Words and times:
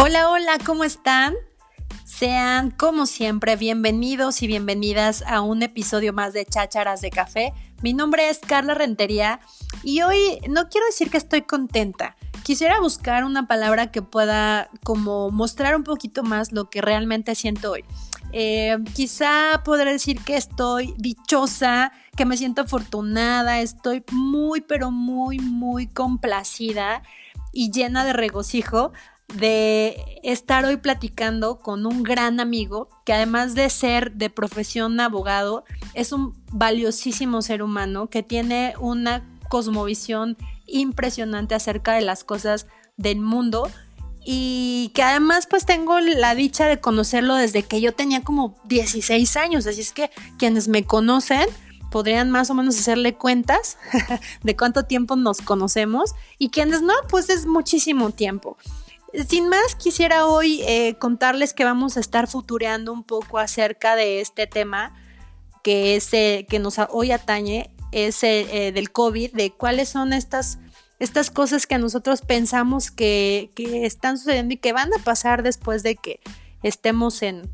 Hola, 0.00 0.30
hola, 0.30 0.58
¿cómo 0.64 0.84
están? 0.84 1.34
Sean, 2.04 2.70
como 2.70 3.04
siempre, 3.04 3.56
bienvenidos 3.56 4.42
y 4.42 4.46
bienvenidas 4.46 5.24
a 5.26 5.40
un 5.40 5.60
episodio 5.64 6.12
más 6.12 6.32
de 6.32 6.46
Chácharas 6.46 7.00
de 7.00 7.10
Café. 7.10 7.52
Mi 7.82 7.94
nombre 7.94 8.28
es 8.28 8.38
Carla 8.38 8.74
Rentería 8.74 9.40
y 9.82 10.02
hoy 10.02 10.38
no 10.48 10.68
quiero 10.68 10.86
decir 10.86 11.10
que 11.10 11.16
estoy 11.16 11.42
contenta. 11.42 12.14
Quisiera 12.44 12.78
buscar 12.78 13.24
una 13.24 13.48
palabra 13.48 13.90
que 13.90 14.00
pueda 14.00 14.70
como 14.84 15.30
mostrar 15.30 15.74
un 15.74 15.82
poquito 15.82 16.22
más 16.22 16.52
lo 16.52 16.70
que 16.70 16.80
realmente 16.80 17.34
siento 17.34 17.72
hoy. 17.72 17.84
Eh, 18.32 18.78
quizá 18.94 19.62
podré 19.64 19.90
decir 19.90 20.20
que 20.20 20.36
estoy 20.36 20.94
dichosa, 20.96 21.90
que 22.16 22.24
me 22.24 22.36
siento 22.36 22.62
afortunada, 22.62 23.60
estoy 23.60 24.04
muy, 24.12 24.60
pero 24.60 24.92
muy, 24.92 25.40
muy 25.40 25.88
complacida 25.88 27.02
y 27.52 27.72
llena 27.72 28.04
de 28.04 28.12
regocijo 28.12 28.92
de 29.34 30.20
estar 30.22 30.64
hoy 30.64 30.78
platicando 30.78 31.58
con 31.58 31.86
un 31.86 32.02
gran 32.02 32.40
amigo 32.40 32.88
que 33.04 33.12
además 33.12 33.54
de 33.54 33.68
ser 33.70 34.12
de 34.12 34.30
profesión 34.30 34.98
abogado, 35.00 35.64
es 35.94 36.12
un 36.12 36.34
valiosísimo 36.50 37.42
ser 37.42 37.62
humano 37.62 38.08
que 38.08 38.22
tiene 38.22 38.74
una 38.80 39.22
cosmovisión 39.48 40.36
impresionante 40.66 41.54
acerca 41.54 41.94
de 41.94 42.02
las 42.02 42.24
cosas 42.24 42.66
del 42.96 43.20
mundo 43.20 43.70
y 44.24 44.90
que 44.94 45.02
además 45.02 45.46
pues 45.46 45.64
tengo 45.64 46.00
la 46.00 46.34
dicha 46.34 46.66
de 46.66 46.80
conocerlo 46.80 47.34
desde 47.34 47.62
que 47.62 47.80
yo 47.80 47.94
tenía 47.94 48.22
como 48.22 48.56
16 48.64 49.36
años, 49.36 49.66
así 49.66 49.80
es 49.80 49.92
que 49.92 50.10
quienes 50.38 50.68
me 50.68 50.84
conocen 50.84 51.48
podrían 51.90 52.30
más 52.30 52.50
o 52.50 52.54
menos 52.54 52.78
hacerle 52.78 53.14
cuentas 53.14 53.78
de 54.42 54.56
cuánto 54.56 54.84
tiempo 54.84 55.16
nos 55.16 55.40
conocemos 55.40 56.14
y 56.38 56.50
quienes 56.50 56.82
no, 56.82 56.92
pues 57.08 57.30
es 57.30 57.46
muchísimo 57.46 58.10
tiempo. 58.10 58.58
Sin 59.28 59.48
más, 59.48 59.74
quisiera 59.74 60.26
hoy 60.26 60.60
eh, 60.66 60.96
contarles 60.98 61.54
que 61.54 61.64
vamos 61.64 61.96
a 61.96 62.00
estar 62.00 62.28
futureando 62.28 62.92
un 62.92 63.04
poco 63.04 63.38
acerca 63.38 63.96
de 63.96 64.20
este 64.20 64.46
tema 64.46 64.94
que, 65.64 65.96
es, 65.96 66.12
eh, 66.12 66.46
que 66.48 66.58
nos 66.58 66.78
hoy 66.90 67.12
atañe, 67.12 67.74
es 67.90 68.22
eh, 68.22 68.70
del 68.74 68.92
COVID, 68.92 69.32
de 69.32 69.50
cuáles 69.50 69.88
son 69.88 70.12
estas, 70.12 70.58
estas 70.98 71.30
cosas 71.30 71.66
que 71.66 71.78
nosotros 71.78 72.20
pensamos 72.20 72.90
que, 72.90 73.50
que, 73.54 73.86
están 73.86 74.18
sucediendo 74.18 74.54
y 74.54 74.58
que 74.58 74.74
van 74.74 74.92
a 74.92 75.02
pasar 75.02 75.42
después 75.42 75.82
de 75.82 75.96
que 75.96 76.20
estemos 76.62 77.22
en, 77.22 77.50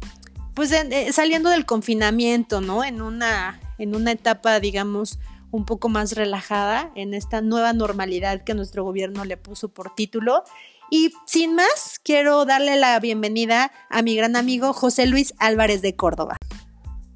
pues 0.54 0.74
saliendo 1.12 1.50
del 1.50 1.66
confinamiento, 1.66 2.60
¿no? 2.60 2.82
En 2.82 3.00
una, 3.00 3.60
en 3.78 3.94
una 3.94 4.10
etapa, 4.10 4.58
digamos, 4.58 5.20
un 5.52 5.64
poco 5.66 5.88
más 5.88 6.16
relajada, 6.16 6.90
en 6.96 7.14
esta 7.14 7.40
nueva 7.40 7.72
normalidad 7.72 8.42
que 8.42 8.54
nuestro 8.54 8.82
gobierno 8.82 9.24
le 9.24 9.36
puso 9.36 9.68
por 9.68 9.94
título 9.94 10.42
y 10.90 11.12
sin 11.26 11.54
más, 11.54 12.00
quiero 12.02 12.44
darle 12.44 12.76
la 12.76 12.98
bienvenida 13.00 13.72
a 13.90 14.02
mi 14.02 14.16
gran 14.16 14.36
amigo 14.36 14.72
José 14.72 15.06
Luis 15.06 15.34
Álvarez 15.38 15.82
de 15.82 15.96
Córdoba. 15.96 16.36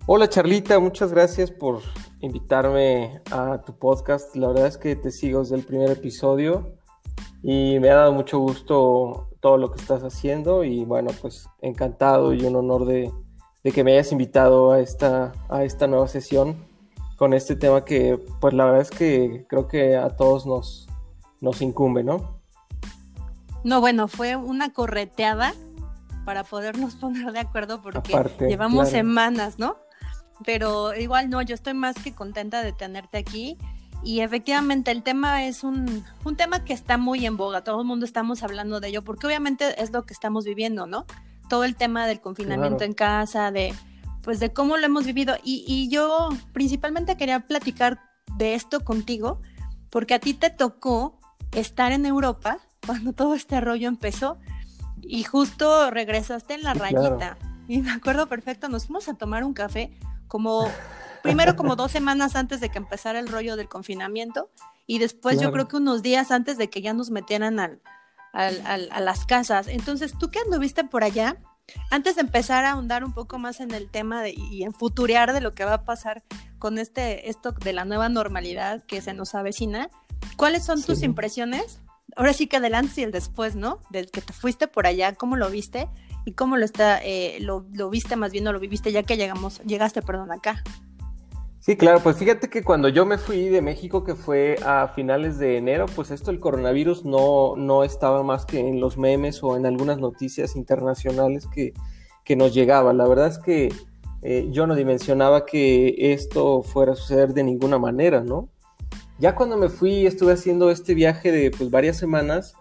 Hola 0.06 0.28
Charlita, 0.28 0.78
muchas 0.78 1.12
gracias 1.12 1.50
por 1.50 1.82
invitarme 2.20 3.20
a 3.30 3.62
tu 3.62 3.78
podcast. 3.78 4.34
La 4.36 4.48
verdad 4.48 4.66
es 4.66 4.78
que 4.78 4.96
te 4.96 5.10
sigo 5.10 5.40
desde 5.40 5.56
el 5.56 5.64
primer 5.64 5.90
episodio 5.90 6.78
y 7.42 7.78
me 7.78 7.90
ha 7.90 7.96
dado 7.96 8.12
mucho 8.12 8.38
gusto 8.38 9.28
todo 9.40 9.58
lo 9.58 9.70
que 9.70 9.80
estás 9.80 10.02
haciendo 10.02 10.64
y 10.64 10.84
bueno, 10.84 11.10
pues 11.20 11.48
encantado 11.60 12.32
y 12.32 12.44
un 12.44 12.56
honor 12.56 12.86
de, 12.86 13.12
que 13.62 13.84
me 13.84 13.92
hayas 13.92 14.12
invitado 14.12 14.72
a 14.72 14.80
esta, 14.80 15.32
a 15.50 15.62
esta 15.62 15.86
nueva 15.86 16.08
sesión 16.08 16.56
con 17.18 17.34
este 17.34 17.54
tema 17.54 17.84
que 17.84 18.18
pues 18.40 18.54
la 18.54 18.64
verdad 18.64 18.80
es 18.80 18.90
que 18.90 19.44
creo 19.46 19.68
que 19.68 19.94
a 19.94 20.08
todos 20.16 20.46
nos, 20.46 20.88
nos 21.42 21.60
incumbe, 21.60 22.02
¿no? 22.02 22.37
No, 23.64 23.80
bueno, 23.80 24.08
fue 24.08 24.36
una 24.36 24.72
correteada 24.72 25.54
para 26.24 26.44
podernos 26.44 26.94
poner 27.00 27.32
de 27.32 27.40
acuerdo 27.40 27.80
porque 27.82 28.12
llevamos 28.40 28.90
semanas, 28.90 29.58
¿no? 29.58 29.76
Pero 30.44 30.94
igual 30.94 31.30
no, 31.30 31.42
yo 31.42 31.54
estoy 31.54 31.74
más 31.74 31.96
que 31.96 32.14
contenta 32.14 32.62
de 32.62 32.72
tenerte 32.72 33.18
aquí. 33.18 33.58
Y 34.04 34.20
efectivamente 34.20 34.92
el 34.92 35.02
tema 35.02 35.46
es 35.46 35.64
un, 35.64 36.04
un 36.24 36.36
tema 36.36 36.64
que 36.64 36.72
está 36.72 36.98
muy 36.98 37.26
en 37.26 37.36
boga, 37.36 37.64
todo 37.64 37.80
el 37.80 37.86
mundo 37.86 38.06
estamos 38.06 38.44
hablando 38.44 38.78
de 38.78 38.88
ello, 38.88 39.02
porque 39.02 39.26
obviamente 39.26 39.82
es 39.82 39.90
lo 39.90 40.04
que 40.04 40.14
estamos 40.14 40.44
viviendo, 40.44 40.86
¿no? 40.86 41.04
Todo 41.48 41.64
el 41.64 41.74
tema 41.74 42.06
del 42.06 42.20
confinamiento 42.20 42.84
en 42.84 42.92
casa, 42.92 43.50
de 43.50 43.74
pues 44.22 44.38
de 44.38 44.52
cómo 44.52 44.76
lo 44.76 44.86
hemos 44.86 45.06
vivido. 45.06 45.36
Y, 45.42 45.64
y 45.66 45.88
yo 45.88 46.28
principalmente 46.52 47.16
quería 47.16 47.40
platicar 47.40 47.98
de 48.36 48.54
esto 48.54 48.84
contigo, 48.84 49.40
porque 49.90 50.14
a 50.14 50.20
ti 50.20 50.34
te 50.34 50.50
tocó 50.50 51.18
estar 51.52 51.90
en 51.90 52.06
Europa 52.06 52.58
cuando 52.88 53.12
todo 53.12 53.34
este 53.34 53.60
rollo 53.60 53.86
empezó 53.86 54.38
y 55.02 55.22
justo 55.22 55.90
regresaste 55.90 56.54
en 56.54 56.62
la 56.62 56.72
rayita. 56.72 57.36
Y 57.68 57.82
me 57.82 57.90
acuerdo 57.90 58.28
perfecto, 58.28 58.70
nos 58.70 58.86
fuimos 58.86 59.10
a 59.10 59.14
tomar 59.14 59.44
un 59.44 59.52
café 59.52 59.92
como 60.26 60.66
primero 61.22 61.54
como 61.54 61.76
dos 61.76 61.92
semanas 61.92 62.34
antes 62.34 62.62
de 62.62 62.70
que 62.70 62.78
empezara 62.78 63.18
el 63.18 63.28
rollo 63.28 63.56
del 63.56 63.68
confinamiento 63.68 64.48
y 64.86 65.00
después 65.00 65.38
yo 65.38 65.52
creo 65.52 65.68
que 65.68 65.76
unos 65.76 66.00
días 66.00 66.30
antes 66.30 66.56
de 66.56 66.70
que 66.70 66.80
ya 66.80 66.94
nos 66.94 67.10
metieran 67.10 67.60
al, 67.60 67.82
a 68.32 69.00
las 69.00 69.26
casas. 69.26 69.68
Entonces, 69.68 70.14
¿tú 70.18 70.30
qué 70.30 70.38
anduviste 70.38 70.82
por 70.84 71.04
allá? 71.04 71.36
Antes 71.90 72.16
de 72.16 72.22
empezar 72.22 72.64
a 72.64 72.70
ahondar 72.70 73.04
un 73.04 73.12
poco 73.12 73.38
más 73.38 73.60
en 73.60 73.72
el 73.72 73.90
tema 73.90 74.22
de, 74.22 74.32
y 74.34 74.62
en 74.62 74.72
futurear 74.72 75.34
de 75.34 75.42
lo 75.42 75.52
que 75.52 75.66
va 75.66 75.74
a 75.74 75.84
pasar 75.84 76.22
con 76.58 76.78
este 76.78 77.28
esto 77.28 77.52
de 77.52 77.74
la 77.74 77.84
nueva 77.84 78.08
normalidad 78.08 78.82
que 78.86 79.02
se 79.02 79.12
nos 79.12 79.34
avecina, 79.34 79.90
¿cuáles 80.38 80.64
son 80.64 80.82
tus 80.82 81.02
impresiones 81.02 81.82
ahora 82.18 82.32
sí 82.32 82.48
que 82.48 82.56
adelante 82.56 83.00
y 83.00 83.04
el 83.04 83.12
después, 83.12 83.54
¿no? 83.54 83.78
Del 83.90 84.10
que 84.10 84.20
te 84.20 84.32
fuiste 84.32 84.66
por 84.66 84.86
allá, 84.86 85.14
¿cómo 85.14 85.36
lo 85.36 85.48
viste? 85.48 85.88
Y 86.24 86.32
cómo 86.32 86.56
lo 86.56 86.64
está, 86.64 86.98
eh, 87.02 87.38
lo, 87.40 87.62
viste 87.88 88.16
más 88.16 88.32
bien 88.32 88.46
o 88.48 88.52
lo 88.52 88.58
viviste 88.58 88.90
ya 88.92 89.04
que 89.04 89.16
llegamos, 89.16 89.60
llegaste, 89.60 90.02
perdón, 90.02 90.32
acá. 90.32 90.62
Sí, 91.60 91.76
claro, 91.76 92.00
pues 92.00 92.16
fíjate 92.16 92.50
que 92.50 92.64
cuando 92.64 92.88
yo 92.88 93.06
me 93.06 93.18
fui 93.18 93.48
de 93.48 93.62
México, 93.62 94.02
que 94.02 94.16
fue 94.16 94.56
a 94.64 94.88
finales 94.88 95.38
de 95.38 95.58
enero, 95.58 95.86
pues 95.94 96.10
esto 96.10 96.30
el 96.30 96.40
coronavirus 96.40 97.04
no, 97.04 97.54
no 97.56 97.84
estaba 97.84 98.22
más 98.22 98.44
que 98.44 98.58
en 98.58 98.80
los 98.80 98.98
memes 98.98 99.42
o 99.42 99.56
en 99.56 99.64
algunas 99.64 99.98
noticias 99.98 100.56
internacionales 100.56 101.46
que, 101.46 101.72
que 102.24 102.36
nos 102.36 102.52
llegaba. 102.52 102.92
La 102.92 103.06
verdad 103.06 103.28
es 103.28 103.38
que 103.38 103.68
eh, 104.22 104.48
yo 104.50 104.66
no 104.66 104.74
dimensionaba 104.74 105.46
que 105.46 106.12
esto 106.12 106.62
fuera 106.62 106.92
a 106.92 106.96
suceder 106.96 107.32
de 107.32 107.44
ninguna 107.44 107.78
manera, 107.78 108.22
¿no? 108.22 108.48
Ya 109.18 109.34
cuando 109.34 109.56
me 109.56 109.68
fui, 109.68 110.06
estuve 110.06 110.32
haciendo 110.32 110.70
este 110.70 110.94
viaje 110.94 111.32
de 111.32 111.50
pues, 111.50 111.70
varias 111.70 111.96
semanas, 111.96 112.54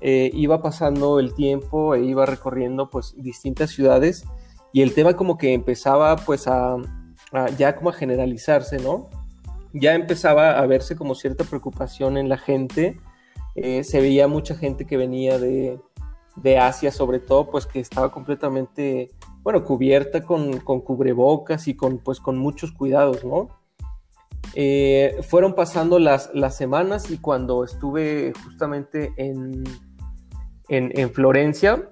eh, 0.00 0.30
iba 0.32 0.62
pasando 0.62 1.20
el 1.20 1.34
tiempo 1.34 1.94
e 1.94 2.02
iba 2.02 2.24
recorriendo 2.24 2.88
pues 2.88 3.14
distintas 3.18 3.68
ciudades 3.70 4.24
y 4.72 4.80
el 4.80 4.94
tema 4.94 5.14
como 5.14 5.36
que 5.36 5.52
empezaba 5.52 6.16
pues 6.16 6.48
a, 6.48 6.76
ya 7.58 7.76
como 7.76 7.90
a 7.90 7.92
generalizarse, 7.92 8.78
¿no? 8.78 9.10
Ya 9.74 9.94
empezaba 9.94 10.58
a 10.58 10.66
verse 10.66 10.96
como 10.96 11.14
cierta 11.14 11.44
preocupación 11.44 12.16
en 12.16 12.30
la 12.30 12.38
gente, 12.38 12.98
eh, 13.54 13.84
se 13.84 14.00
veía 14.00 14.26
mucha 14.26 14.54
gente 14.54 14.86
que 14.86 14.96
venía 14.96 15.38
de, 15.38 15.78
de, 16.36 16.58
Asia 16.58 16.90
sobre 16.90 17.18
todo 17.18 17.50
pues 17.50 17.66
que 17.66 17.78
estaba 17.78 18.10
completamente, 18.10 19.10
bueno, 19.42 19.64
cubierta 19.64 20.24
con, 20.24 20.60
con 20.60 20.80
cubrebocas 20.80 21.68
y 21.68 21.74
con 21.74 21.98
pues 21.98 22.20
con 22.20 22.38
muchos 22.38 22.72
cuidados, 22.72 23.22
¿no? 23.22 23.59
Eh, 24.54 25.20
fueron 25.28 25.54
pasando 25.54 25.98
las, 25.98 26.30
las, 26.34 26.56
semanas 26.56 27.10
y 27.10 27.18
cuando 27.18 27.62
estuve 27.62 28.32
justamente 28.44 29.12
en, 29.16 29.62
en, 30.68 31.10
Florencia, 31.12 31.88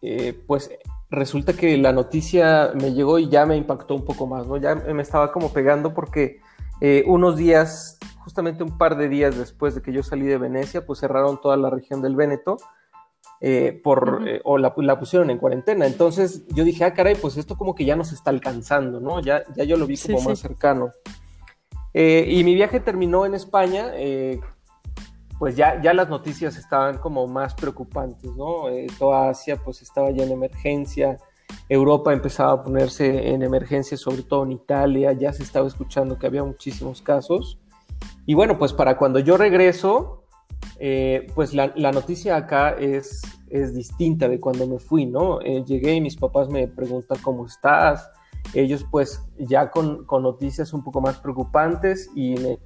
eh, 0.00 0.40
pues 0.46 0.70
resulta 1.10 1.52
que 1.52 1.76
la 1.76 1.92
noticia 1.92 2.72
me 2.74 2.94
llegó 2.94 3.18
y 3.18 3.28
ya 3.28 3.44
me 3.44 3.56
impactó 3.56 3.94
un 3.94 4.04
poco 4.04 4.26
más, 4.26 4.46
¿no? 4.46 4.56
Ya 4.56 4.74
me 4.74 5.02
estaba 5.02 5.32
como 5.32 5.52
pegando 5.52 5.92
porque 5.92 6.40
eh, 6.80 7.04
unos 7.06 7.36
días, 7.36 7.98
justamente 8.24 8.64
un 8.64 8.78
par 8.78 8.96
de 8.96 9.08
días 9.08 9.36
después 9.36 9.74
de 9.74 9.82
que 9.82 9.92
yo 9.92 10.02
salí 10.02 10.26
de 10.26 10.38
Venecia, 10.38 10.86
pues 10.86 11.00
cerraron 11.00 11.40
toda 11.40 11.58
la 11.58 11.68
región 11.68 12.00
del 12.00 12.16
Véneto 12.16 12.56
eh, 13.44 13.80
por, 13.82 14.22
eh, 14.24 14.40
o 14.44 14.56
la, 14.56 14.72
pusieron 14.72 15.28
en 15.28 15.38
cuarentena. 15.38 15.84
Entonces 15.84 16.46
yo 16.54 16.62
dije, 16.62 16.84
ah, 16.84 16.94
caray, 16.94 17.16
pues 17.16 17.36
esto 17.36 17.56
como 17.56 17.74
que 17.74 17.84
ya 17.84 17.96
nos 17.96 18.12
está 18.12 18.30
alcanzando, 18.30 19.00
¿no? 19.00 19.18
Ya, 19.20 19.42
ya 19.56 19.64
yo 19.64 19.76
lo 19.76 19.84
vi 19.88 19.98
como 19.98 20.20
más 20.20 20.38
cercano. 20.38 20.92
Eh, 21.92 22.24
y 22.28 22.44
mi 22.44 22.54
viaje 22.54 22.78
terminó 22.78 23.26
en 23.26 23.34
España, 23.34 23.90
pues 25.40 25.56
ya, 25.56 25.82
ya 25.82 25.92
las 25.92 26.08
noticias 26.08 26.56
estaban 26.56 26.98
como 26.98 27.26
más 27.26 27.54
preocupantes, 27.54 28.30
¿no? 28.36 28.66
toda 28.96 29.30
Asia 29.30 29.56
pues 29.56 29.82
estaba 29.82 30.12
ya 30.12 30.22
en 30.22 30.30
emergencia, 30.30 31.18
Europa 31.68 32.12
empezaba 32.12 32.52
a 32.52 32.62
ponerse 32.62 33.30
en 33.30 33.42
emergencia, 33.42 33.96
sobre 33.96 34.22
todo 34.22 34.44
en 34.44 34.52
Italia, 34.52 35.12
ya 35.14 35.32
se 35.32 35.42
estaba 35.42 35.66
escuchando 35.66 36.16
que 36.16 36.28
había 36.28 36.44
muchísimos 36.44 37.02
casos. 37.02 37.58
Y 38.24 38.34
bueno, 38.34 38.56
pues 38.56 38.72
para 38.72 38.96
cuando 38.96 39.18
yo 39.18 39.36
regreso, 39.36 40.21
eh, 40.84 41.28
pues 41.36 41.54
la, 41.54 41.68
noticia 41.92 42.34
acá 42.34 42.70
es, 42.70 43.22
es 43.48 43.72
distinta 43.72 44.28
de 44.28 44.40
cuando 44.40 44.66
me 44.66 44.80
fui, 44.80 45.06
¿no? 45.06 45.40
Eh, 45.40 45.62
llegué 45.64 45.94
y 45.94 46.00
mis 46.00 46.16
papás 46.16 46.48
me 46.48 46.66
preguntan 46.66 47.18
cómo 47.22 47.46
estás, 47.46 48.10
ellos 48.52 48.84
pues 48.90 49.22
ya 49.38 49.70
con, 49.70 50.04
noticias 50.10 50.72
un 50.72 50.82
poco 50.82 51.00
más 51.00 51.20
preocupantes 51.20 52.10
y 52.16 52.34
me, 52.34 52.58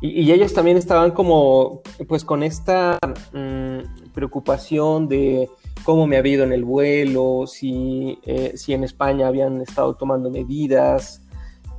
y, 0.00 0.32
ellos 0.32 0.52
también 0.52 0.78
estaban 0.78 1.12
como, 1.12 1.82
pues 2.08 2.24
con 2.24 2.42
esta 2.42 2.98
mm, 3.32 4.10
preocupación 4.14 5.06
de 5.06 5.48
cómo 5.84 6.08
me 6.08 6.16
había 6.16 6.32
ido 6.32 6.44
en 6.44 6.52
el 6.52 6.64
vuelo, 6.64 7.44
si, 7.46 8.18
eh, 8.24 8.54
si 8.56 8.74
en 8.74 8.82
España 8.82 9.28
habían 9.28 9.60
estado 9.60 9.94
tomando 9.94 10.28
medidas, 10.28 11.22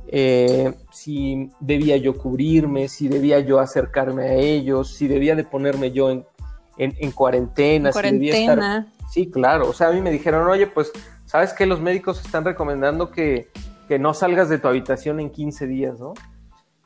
eh, 0.08 0.74
si 0.90 1.50
debía 1.60 1.96
yo 1.96 2.16
cubrirme, 2.16 2.88
si 2.88 3.08
debía 3.08 3.40
yo 3.40 3.60
acercarme 3.60 4.24
a 4.24 4.34
ellos, 4.34 4.94
si 4.94 5.08
debía 5.08 5.34
de 5.34 5.44
ponerme 5.44 5.92
yo 5.92 6.10
en, 6.10 6.26
en, 6.76 7.10
cuarentena, 7.12 7.92
si 7.92 8.02
debía 8.02 8.36
estar... 8.36 8.86
Sí, 9.10 9.30
claro, 9.30 9.68
o 9.68 9.72
sea, 9.72 9.88
a 9.88 9.92
mí 9.92 10.00
me 10.00 10.10
dijeron, 10.10 10.48
oye, 10.48 10.66
pues, 10.66 10.90
¿sabes 11.26 11.52
qué? 11.52 11.66
Los 11.66 11.80
médicos 11.80 12.24
están 12.24 12.44
recomendando 12.44 13.10
que, 13.10 13.50
que 13.88 13.98
no 13.98 14.14
salgas 14.14 14.48
de 14.48 14.58
tu 14.58 14.68
habitación 14.68 15.20
en 15.20 15.30
15 15.30 15.66
días, 15.66 16.00
¿no? 16.00 16.14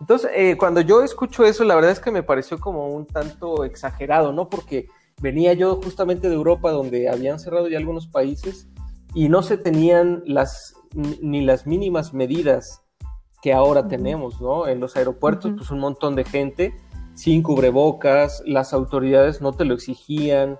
Entonces, 0.00 0.30
eh, 0.34 0.56
cuando 0.58 0.80
yo 0.80 1.02
escucho 1.02 1.44
eso, 1.44 1.64
la 1.64 1.74
verdad 1.74 1.92
es 1.92 2.00
que 2.00 2.10
me 2.10 2.22
pareció 2.22 2.58
como 2.58 2.88
un 2.88 3.06
tanto 3.06 3.64
exagerado, 3.64 4.32
¿no? 4.32 4.50
Porque 4.50 4.88
venía 5.20 5.52
yo 5.54 5.80
justamente 5.82 6.28
de 6.28 6.34
Europa, 6.34 6.70
donde 6.70 7.08
habían 7.08 7.38
cerrado 7.38 7.68
ya 7.68 7.78
algunos 7.78 8.06
países 8.06 8.68
y 9.14 9.28
no 9.28 9.42
se 9.42 9.56
tenían 9.56 10.22
las 10.26 10.74
ni 10.94 11.44
las 11.44 11.66
mínimas 11.66 12.14
medidas 12.14 12.82
que 13.42 13.52
ahora 13.52 13.88
tenemos, 13.88 14.40
¿no? 14.40 14.66
En 14.66 14.80
los 14.80 14.96
aeropuertos, 14.96 15.52
pues 15.56 15.70
un 15.70 15.80
montón 15.80 16.16
de 16.16 16.24
gente 16.24 16.74
sin 17.14 17.42
cubrebocas, 17.42 18.42
las 18.44 18.74
autoridades 18.74 19.40
no 19.40 19.52
te 19.52 19.64
lo 19.64 19.74
exigían, 19.74 20.58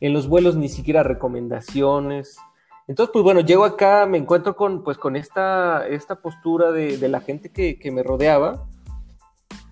en 0.00 0.12
los 0.12 0.28
vuelos 0.28 0.56
ni 0.56 0.68
siquiera 0.68 1.02
recomendaciones. 1.02 2.36
Entonces, 2.86 3.12
pues 3.12 3.24
bueno, 3.24 3.40
llego 3.40 3.64
acá, 3.64 4.06
me 4.06 4.18
encuentro 4.18 4.54
con, 4.54 4.84
pues, 4.84 4.98
con 4.98 5.16
esta, 5.16 5.86
esta 5.88 6.20
postura 6.20 6.70
de, 6.70 6.98
de 6.98 7.08
la 7.08 7.20
gente 7.20 7.50
que, 7.50 7.78
que, 7.78 7.90
me 7.90 8.04
rodeaba. 8.04 8.68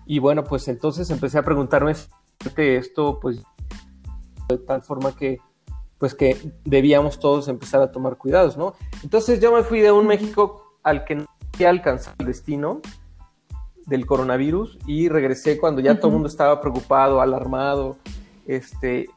Y 0.05 0.19
bueno, 0.19 0.43
pues 0.43 0.67
entonces 0.67 1.09
empecé 1.09 1.37
a 1.37 1.43
preguntarme 1.43 1.95
si 1.95 2.09
esto, 2.57 3.19
pues, 3.21 3.41
de 4.49 4.57
tal 4.57 4.81
forma 4.81 5.15
que, 5.15 5.37
pues, 5.97 6.13
que 6.13 6.51
debíamos 6.65 7.19
todos 7.19 7.47
empezar 7.47 7.81
a 7.81 7.91
tomar 7.91 8.17
cuidados, 8.17 8.57
¿no? 8.57 8.73
Entonces 9.03 9.39
yo 9.39 9.53
me 9.53 9.63
fui 9.63 9.79
de 9.79 9.91
un 9.91 10.05
México 10.05 10.77
al 10.83 11.05
que 11.05 11.15
no 11.15 11.25
alcanzar 11.63 12.15
el 12.19 12.25
destino 12.25 12.81
del 13.85 14.05
coronavirus 14.05 14.77
y 14.87 15.09
regresé 15.09 15.57
cuando 15.57 15.81
ya 15.81 15.95
todo 15.95 16.07
el 16.07 16.13
mundo 16.13 16.27
estaba 16.27 16.59
preocupado, 16.59 17.21
alarmado, 17.21 17.97
este, 18.47 19.07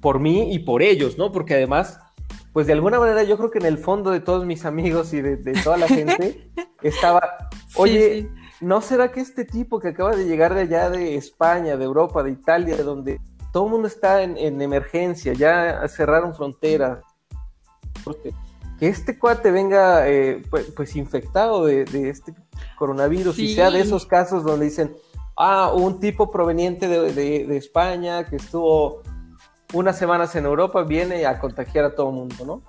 por 0.00 0.18
mí 0.18 0.52
y 0.52 0.60
por 0.60 0.82
ellos, 0.82 1.18
¿no? 1.18 1.32
Porque 1.32 1.54
además, 1.54 2.00
pues 2.52 2.66
de 2.66 2.72
alguna 2.72 2.98
manera 2.98 3.22
yo 3.22 3.36
creo 3.36 3.50
que 3.50 3.58
en 3.58 3.66
el 3.66 3.78
fondo 3.78 4.10
de 4.10 4.20
todos 4.20 4.44
mis 4.44 4.64
amigos 4.64 5.12
y 5.12 5.22
de, 5.22 5.36
toda 5.62 5.76
la 5.76 5.88
gente 5.88 6.50
estaba, 6.82 7.48
oye, 7.76 8.28
¿no 8.60 8.80
será 8.80 9.10
que 9.12 9.20
este 9.20 9.44
tipo 9.44 9.78
que 9.78 9.88
acaba 9.88 10.14
de 10.14 10.26
llegar 10.26 10.54
de 10.54 10.62
allá 10.62 10.90
de 10.90 11.16
España, 11.16 11.76
de 11.76 11.84
Europa, 11.84 12.22
de 12.22 12.32
Italia, 12.32 12.76
de 12.76 12.82
donde 12.82 13.20
todo 13.52 13.66
el 13.66 13.72
mundo 13.72 13.88
está 13.88 14.22
en, 14.22 14.36
en 14.36 14.60
emergencia, 14.60 15.32
ya 15.32 15.86
cerraron 15.88 16.34
fronteras, 16.34 16.98
que 18.78 18.88
este 18.88 19.18
cuate 19.18 19.50
venga 19.50 20.08
eh, 20.08 20.42
pues, 20.48 20.66
pues, 20.76 20.94
infectado 20.96 21.64
de, 21.64 21.84
este 22.08 22.32
coronavirus 22.76 23.38
y 23.38 23.54
sea 23.54 23.70
de 23.70 23.80
esos 23.80 24.06
casos 24.06 24.44
donde 24.44 24.66
dicen, 24.66 24.96
ah, 25.36 25.72
un 25.74 25.98
tipo 25.98 26.30
proveniente 26.30 26.88
de, 26.88 27.56
España 27.56 28.24
que 28.24 28.36
estuvo 28.36 29.02
unas 29.72 29.98
semanas 29.98 30.34
en 30.36 30.46
Europa 30.46 30.82
viene 30.82 31.26
a 31.26 31.38
contagiar 31.40 31.86
a 31.86 31.94
todo 31.94 32.10
el 32.10 32.14
mundo, 32.14 32.46
¿no? 32.46 32.62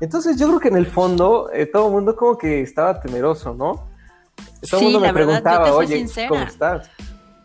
Entonces 0.00 0.38
yo 0.38 0.48
creo 0.48 0.60
que 0.60 0.68
en 0.68 0.76
el 0.76 0.86
fondo 0.86 1.50
eh, 1.52 1.66
todo 1.66 1.86
el 1.86 1.92
mundo 1.92 2.14
como 2.14 2.36
que 2.36 2.60
estaba 2.60 3.00
temeroso, 3.00 3.54
¿no? 3.54 3.88
Todo 4.68 4.80
el 4.80 4.84
mundo 4.84 5.00
me 5.00 5.12
preguntaba, 5.12 5.74
oye, 5.74 6.06
¿cómo 6.28 6.42
estás? 6.42 6.90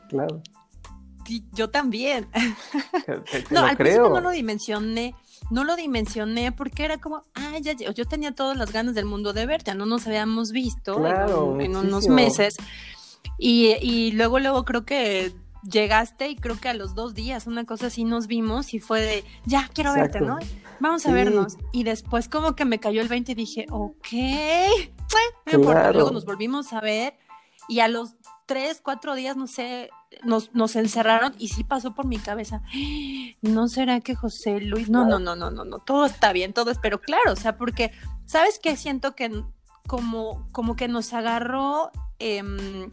Claro. 0.09 0.41
yo 1.53 1.69
también. 1.69 2.27
no, 3.49 3.65
al 3.65 3.77
principio 3.77 4.09
no 4.09 4.21
lo 4.21 4.31
dimensioné 4.31 5.15
no 5.49 5.63
lo 5.63 5.75
dimensioné 5.75 6.51
porque 6.51 6.85
era 6.85 6.97
como, 6.97 7.23
ah, 7.35 7.57
ya, 7.61 7.73
yo 7.73 8.05
tenía 8.05 8.33
todas 8.33 8.57
las 8.57 8.71
ganas 8.71 8.95
del 8.95 9.05
mundo 9.05 9.33
de 9.33 9.45
verte, 9.45 9.73
no 9.75 9.85
nos 9.85 10.07
habíamos 10.07 10.51
visto 10.51 11.05
en, 11.59 11.75
unos 11.75 12.07
meses. 12.07 12.57
Y, 13.37 13.75
y 13.81 14.11
luego, 14.11 14.39
luego 14.39 14.65
creo 14.65 14.85
que 14.85 15.33
llegaste 15.69 16.29
y 16.29 16.35
creo 16.35 16.59
que 16.59 16.69
a 16.69 16.73
los 16.73 16.95
dos 16.95 17.13
días, 17.13 17.47
una 17.47 17.65
cosa 17.65 17.87
así 17.87 18.03
nos 18.03 18.27
vimos 18.27 18.73
y 18.73 18.79
fue 18.79 19.01
de, 19.01 19.23
ya, 19.45 19.69
quiero 19.73 19.93
verte, 19.93 20.21
¿no? 20.21 20.39
Vamos 20.79 21.05
a 21.05 21.11
vernos. 21.11 21.57
Y 21.71 21.83
después 21.83 22.29
como 22.29 22.55
que 22.55 22.65
me 22.65 22.79
cayó 22.79 23.01
el 23.01 23.07
20 23.07 23.31
y 23.33 23.35
dije, 23.35 23.65
ok, 23.69 24.07
Luego 25.51 26.11
nos 26.11 26.25
volvimos 26.25 26.73
a 26.73 26.81
ver 26.81 27.17
y 27.67 27.79
a 27.79 27.87
los 27.87 28.15
tres, 28.45 28.81
cuatro 28.81 29.15
días, 29.15 29.37
no 29.37 29.47
sé, 29.47 29.89
nos, 30.23 30.53
nos 30.53 30.75
encerraron 30.75 31.33
y 31.37 31.49
sí 31.49 31.63
pasó 31.63 31.93
por 31.93 32.05
mi 32.05 32.17
cabeza. 32.17 32.61
¿No 33.41 33.67
será 33.67 33.99
que 34.01 34.15
José 34.15 34.59
Luis? 34.61 34.89
No, 34.89 35.05
no, 35.05 35.19
no, 35.19 35.35
no, 35.35 35.51
no, 35.51 35.65
no, 35.65 35.79
todo 35.79 36.05
está 36.05 36.33
bien, 36.33 36.53
todo 36.53 36.71
es, 36.71 36.77
pero 36.77 36.99
claro, 36.99 37.33
o 37.33 37.35
sea, 37.35 37.57
porque, 37.57 37.91
¿sabes 38.25 38.59
qué? 38.61 38.75
Siento 38.75 39.15
que 39.15 39.43
como, 39.87 40.47
como 40.51 40.75
que 40.75 40.87
nos 40.87 41.13
agarró 41.13 41.91
em, 42.19 42.89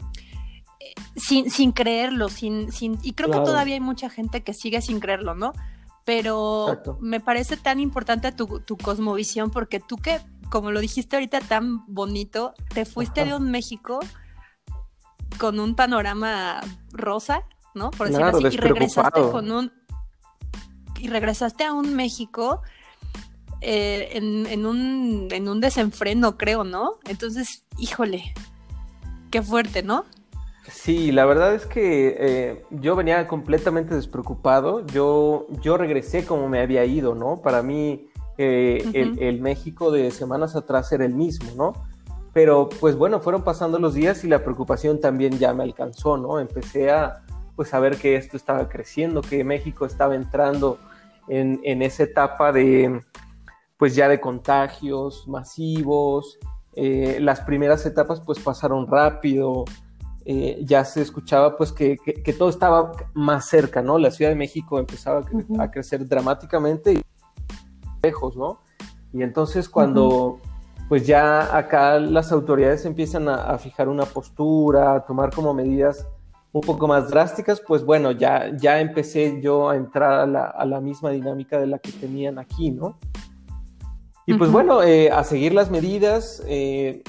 sin, 1.15 1.49
sin 1.49 1.71
creerlo, 1.71 2.29
sin, 2.29 2.71
sin, 2.71 2.97
y 3.03 3.13
creo 3.13 3.29
que 3.29 3.39
todavía 3.39 3.75
hay 3.75 3.81
mucha 3.81 4.09
gente 4.09 4.43
que 4.43 4.53
sigue 4.53 4.81
sin 4.81 4.99
creerlo, 4.99 5.35
¿no? 5.35 5.53
Pero 6.05 6.81
me 7.01 7.19
parece 7.19 7.57
tan 7.57 7.81
importante 7.81 8.31
tu, 8.31 8.61
tu, 8.61 8.77
cosmovisión 8.77 9.51
porque 9.51 9.81
tú 9.81 9.97
que, 9.97 10.21
como 10.49 10.71
lo 10.71 10.79
dijiste 10.79 11.17
ahorita 11.17 11.41
tan 11.41 11.85
bonito, 11.87 12.53
te 12.73 12.85
fuiste 12.85 13.25
de 13.25 13.35
un 13.35 13.51
México 13.51 13.99
con 15.37 15.59
un 15.59 15.75
panorama 15.75 16.61
rosa, 16.91 17.43
¿no? 17.73 17.91
Por 17.91 18.07
decirlo 18.07 18.47
así, 18.47 18.55
y 18.55 18.57
regresaste 18.57 19.21
con 19.21 19.51
un 19.51 19.71
y 20.99 21.09
regresaste 21.09 21.63
a 21.63 21.73
un 21.73 21.95
México 21.95 22.61
eh, 23.61 24.09
en, 24.13 24.65
un, 24.65 25.27
en 25.31 25.47
un 25.47 25.59
desenfreno, 25.61 26.37
creo, 26.37 26.63
¿no? 26.63 26.99
Entonces, 27.07 27.63
híjole, 27.77 28.33
qué 29.31 29.41
fuerte, 29.41 29.83
¿no? 29.83 30.05
Sí, 30.71 31.11
la 31.11 31.25
verdad 31.25 31.55
es 31.55 31.65
que 31.65 32.15
eh, 32.19 32.65
yo 32.71 32.95
venía 32.95 33.27
completamente 33.27 33.95
despreocupado. 33.95 34.85
Yo, 34.87 35.47
yo 35.61 35.77
regresé 35.77 36.25
como 36.25 36.49
me 36.49 36.59
había 36.59 36.83
ido, 36.85 37.15
¿no? 37.15 37.41
Para 37.41 37.63
mí, 37.63 38.09
eh, 38.37 38.83
el, 38.93 39.17
el, 39.19 39.39
México 39.39 39.91
de 39.91 40.11
semanas 40.11 40.55
atrás 40.55 40.91
era 40.91 41.05
el 41.05 41.15
mismo, 41.15 41.49
¿no? 41.55 41.73
Pero 42.37 42.69
pues 42.69 42.95
bueno, 42.95 43.19
fueron 43.19 43.43
pasando 43.43 43.79
los 43.79 43.95
días 43.95 44.23
y 44.23 44.27
la 44.27 44.43
preocupación 44.43 45.01
también 45.01 45.39
ya 45.39 45.55
me 45.55 45.63
alcanzó, 45.63 46.17
¿no? 46.17 46.39
Empecé 46.39 46.91
a 46.91 47.23
pues 47.55 47.73
a 47.73 47.79
ver 47.79 47.97
que 47.97 48.15
esto 48.15 48.37
estaba 48.37 48.69
creciendo, 48.69 49.23
que 49.23 49.43
México 49.43 49.87
estaba 49.87 50.13
entrando 50.13 50.77
en, 51.27 51.59
en 51.63 51.81
esa 51.81 52.03
etapa 52.03 52.51
de 52.51 53.01
pues 53.75 53.95
ya 53.95 54.07
de 54.07 54.19
contagios 54.21 55.27
masivos, 55.27 56.37
eh, 56.75 57.17
las 57.21 57.41
primeras 57.41 57.83
etapas 57.87 58.21
pues 58.21 58.37
pasaron 58.37 58.85
rápido, 58.85 59.65
eh, 60.23 60.59
ya 60.63 60.85
se 60.85 61.01
escuchaba 61.01 61.57
pues 61.57 61.71
que, 61.71 61.97
que, 61.97 62.33
todo 62.33 62.49
estaba 62.49 62.91
más 63.15 63.47
cerca, 63.47 63.81
¿no? 63.81 63.97
La 63.97 64.11
Ciudad 64.11 64.29
de 64.29 64.37
México 64.37 64.77
empezaba 64.77 65.25
a, 65.57 65.71
crecer 65.71 66.07
dramáticamente 66.07 66.93
y 66.93 67.01
lejos, 68.03 68.37
¿no? 68.37 68.61
Y 69.11 69.23
entonces 69.23 69.67
cuando 69.67 70.39
pues 70.87 71.05
ya 71.05 71.55
acá 71.55 71.99
las 71.99 72.31
autoridades 72.31 72.85
empiezan 72.85 73.27
a, 73.27 73.57
fijar 73.57 73.89
una 73.89 74.05
postura, 74.05 74.95
a 74.95 75.05
tomar 75.05 75.33
como 75.33 75.53
medidas 75.53 76.07
un 76.53 76.61
poco 76.61 76.87
más 76.87 77.09
drásticas, 77.09 77.61
pues 77.61 77.83
bueno, 77.83 78.11
ya, 78.11 78.55
ya 78.55 78.79
empecé 78.79 79.41
yo 79.41 79.69
a 79.69 79.75
entrar 79.75 80.21
a 80.21 80.65
la, 80.65 80.81
misma 80.81 81.11
dinámica 81.11 81.59
de 81.59 81.67
la 81.67 81.79
que 81.79 81.91
tenían 81.91 82.39
aquí, 82.39 82.71
¿no? 82.71 82.97
Y 84.25 84.33
pues 84.33 84.51
bueno, 84.51 84.81
eh, 84.81 85.11
a 85.11 85.23
seguir 85.23 85.53
las 85.53 85.69
medidas, 85.69 86.41
eh, 86.47 87.03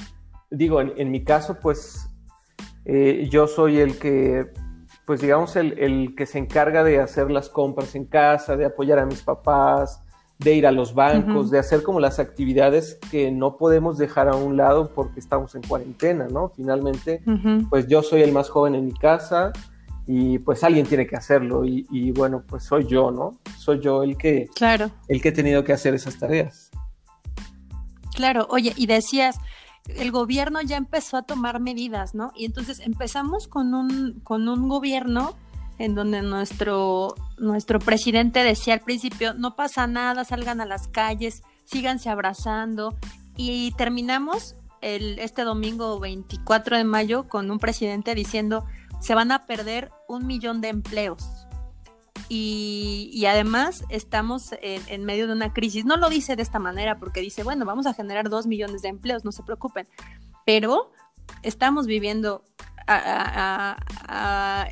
digo, 0.51 0.81
en, 0.81 1.11
mi 1.11 1.23
caso, 1.23 1.57
pues 1.61 2.09
eh, 2.85 3.27
yo 3.29 3.47
soy 3.47 3.79
el 3.79 3.97
que, 3.97 4.51
pues 5.05 5.21
digamos, 5.21 5.55
el, 5.55 5.77
el, 5.79 6.15
que 6.15 6.25
se 6.25 6.37
encarga 6.37 6.83
de 6.83 6.99
hacer 6.99 7.31
las 7.31 7.49
compras 7.49 7.95
en 7.95 8.05
casa, 8.05 8.55
de 8.55 8.65
apoyar 8.65 8.99
a 8.99 9.05
mis 9.05 9.21
papás, 9.21 10.01
de 10.39 10.55
ir 10.55 10.65
a 10.65 10.71
los 10.71 10.93
bancos, 10.93 11.51
de 11.51 11.59
hacer 11.59 11.83
como 11.83 11.99
las 11.99 12.17
actividades 12.17 12.97
que 13.11 13.29
no 13.29 13.57
podemos 13.57 13.97
dejar 13.97 14.29
a 14.29 14.35
un 14.35 14.55
lado 14.55 14.89
porque 14.95 15.19
estamos 15.19 15.53
en 15.55 15.61
cuarentena, 15.63 16.27
¿no? 16.29 16.49
Finalmente, 16.55 17.21
pues 17.69 17.87
yo 17.87 18.01
soy 18.01 18.21
el 18.21 18.31
más 18.31 18.49
joven 18.49 18.73
en 18.73 18.85
mi 18.85 18.93
casa 18.93 19.51
y 20.07 20.39
pues 20.39 20.63
alguien 20.63 20.85
tiene 20.85 21.05
que 21.05 21.17
hacerlo 21.17 21.65
y, 21.65 22.11
bueno, 22.11 22.43
pues 22.47 22.63
soy 22.63 22.87
yo, 22.87 23.11
¿no? 23.11 23.37
Soy 23.57 23.81
yo 23.81 24.01
el 24.01 24.17
que, 24.17 24.47
claro. 24.55 24.89
el 25.09 25.21
que 25.21 25.29
he 25.29 25.33
tenido 25.33 25.65
que 25.65 25.73
hacer 25.73 25.93
esas 25.93 26.17
tareas. 26.17 26.71
Claro, 28.15 28.47
oye, 28.49 28.73
y 28.77 28.87
decías, 28.87 29.39
el 29.87 30.11
gobierno 30.11 30.61
ya 30.61 30.77
empezó 30.77 31.17
a 31.17 31.23
tomar 31.23 31.59
medidas, 31.59 32.15
¿no? 32.15 32.31
Y 32.33 32.45
entonces 32.45 32.79
empezamos 32.79 33.49
con 33.49 33.73
un, 33.73 34.21
con 34.23 34.47
un 34.47 34.69
gobierno 34.69 35.35
en 35.79 35.95
donde 35.95 36.21
nuestro, 36.21 37.15
nuestro 37.37 37.79
presidente 37.79 38.43
decía 38.43 38.75
al 38.75 38.81
principio, 38.81 39.33
no 39.33 39.55
pasa 39.55 39.87
nada, 39.87 40.25
salgan 40.25 40.61
a 40.61 40.65
las 40.65 40.87
calles, 40.87 41.41
síganse 41.65 42.09
abrazando. 42.09 42.95
Y 43.35 43.71
terminamos 43.77 44.55
el, 44.81 45.17
este 45.19 45.43
domingo 45.43 45.99
24 45.99 46.77
de 46.77 46.83
mayo 46.83 47.27
con 47.27 47.49
un 47.49 47.59
presidente 47.59 48.13
diciendo, 48.13 48.65
se 48.99 49.15
van 49.15 49.31
a 49.31 49.45
perder 49.45 49.91
un 50.07 50.27
millón 50.27 50.61
de 50.61 50.67
empleos. 50.69 51.47
Y, 52.27 53.25
además 53.25 53.83
estamos 53.89 54.51
en, 54.61 55.03
medio 55.03 55.25
de 55.25 55.33
una 55.33 55.51
crisis. 55.51 55.85
No 55.85 55.97
lo 55.97 56.09
dice 56.09 56.35
de 56.35 56.43
esta 56.43 56.59
manera 56.59 56.99
porque 56.99 57.21
dice, 57.21 57.43
bueno, 57.43 57.65
vamos 57.65 57.87
a 57.87 57.93
generar 57.93 58.29
dos 58.29 58.45
millones 58.45 58.83
de 58.83 58.89
empleos, 58.89 59.25
no 59.25 59.31
se 59.31 59.41
preocupen. 59.41 59.87
Pero 60.45 60.91
estamos 61.41 61.87
viviendo, 61.87 62.43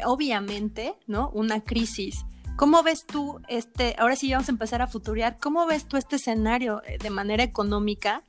obviamente, 0.06 0.96
¿no? 1.08 1.30
Una 1.30 1.62
crisis. 1.62 2.26
¿Cómo 2.58 2.82
ves 2.82 3.06
tú 3.06 3.40
este, 3.48 3.96
ahora 4.00 4.16
sí 4.16 4.32
vamos 4.32 4.50
a 4.50 4.52
empezar 4.52 4.82
a 4.82 4.88
futurear, 4.88 5.38
¿cómo 5.40 5.68
ves 5.68 5.86
tú 5.86 5.96
este 5.96 6.16
escenario 6.16 6.82
eh, 6.88 6.98
de 6.98 7.12
manera 7.12 7.44
económica? 7.44 8.24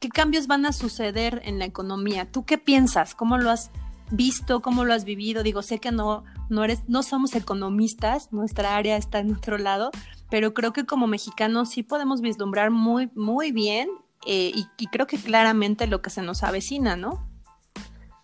¿Qué 0.00 0.08
cambios 0.08 0.46
van 0.46 0.64
a 0.64 0.72
suceder 0.72 1.42
en 1.44 1.58
la 1.58 1.66
economía? 1.66 2.32
¿Tú 2.32 2.46
qué 2.46 2.56
piensas? 2.56 3.14
¿Cómo 3.14 3.36
lo 3.36 3.50
has 3.50 3.70
visto? 4.10 4.62
¿Cómo 4.62 4.86
lo 4.86 4.94
has 4.94 5.04
vivido? 5.04 5.42
Digo, 5.42 5.60
sé 5.60 5.78
que 5.78 5.92
no, 5.92 6.24
no 6.48 6.64
eres, 6.64 6.88
no 6.88 7.02
somos 7.02 7.34
economistas, 7.34 8.32
nuestra 8.32 8.76
área 8.76 8.96
está 8.96 9.18
en 9.18 9.34
otro 9.34 9.58
lado, 9.58 9.90
pero 10.30 10.54
creo 10.54 10.72
que 10.72 10.86
como 10.86 11.06
mexicanos 11.06 11.68
sí 11.68 11.82
podemos 11.82 12.22
vislumbrar 12.22 12.70
muy, 12.70 13.10
muy 13.14 13.52
bien 13.52 13.90
eh, 14.24 14.52
y, 14.54 14.86
creo 14.86 15.06
que 15.06 15.18
claramente 15.18 15.86
lo 15.86 16.00
que 16.00 16.08
se 16.08 16.22
nos 16.22 16.42
avecina, 16.42 16.96
¿no? 16.96 17.28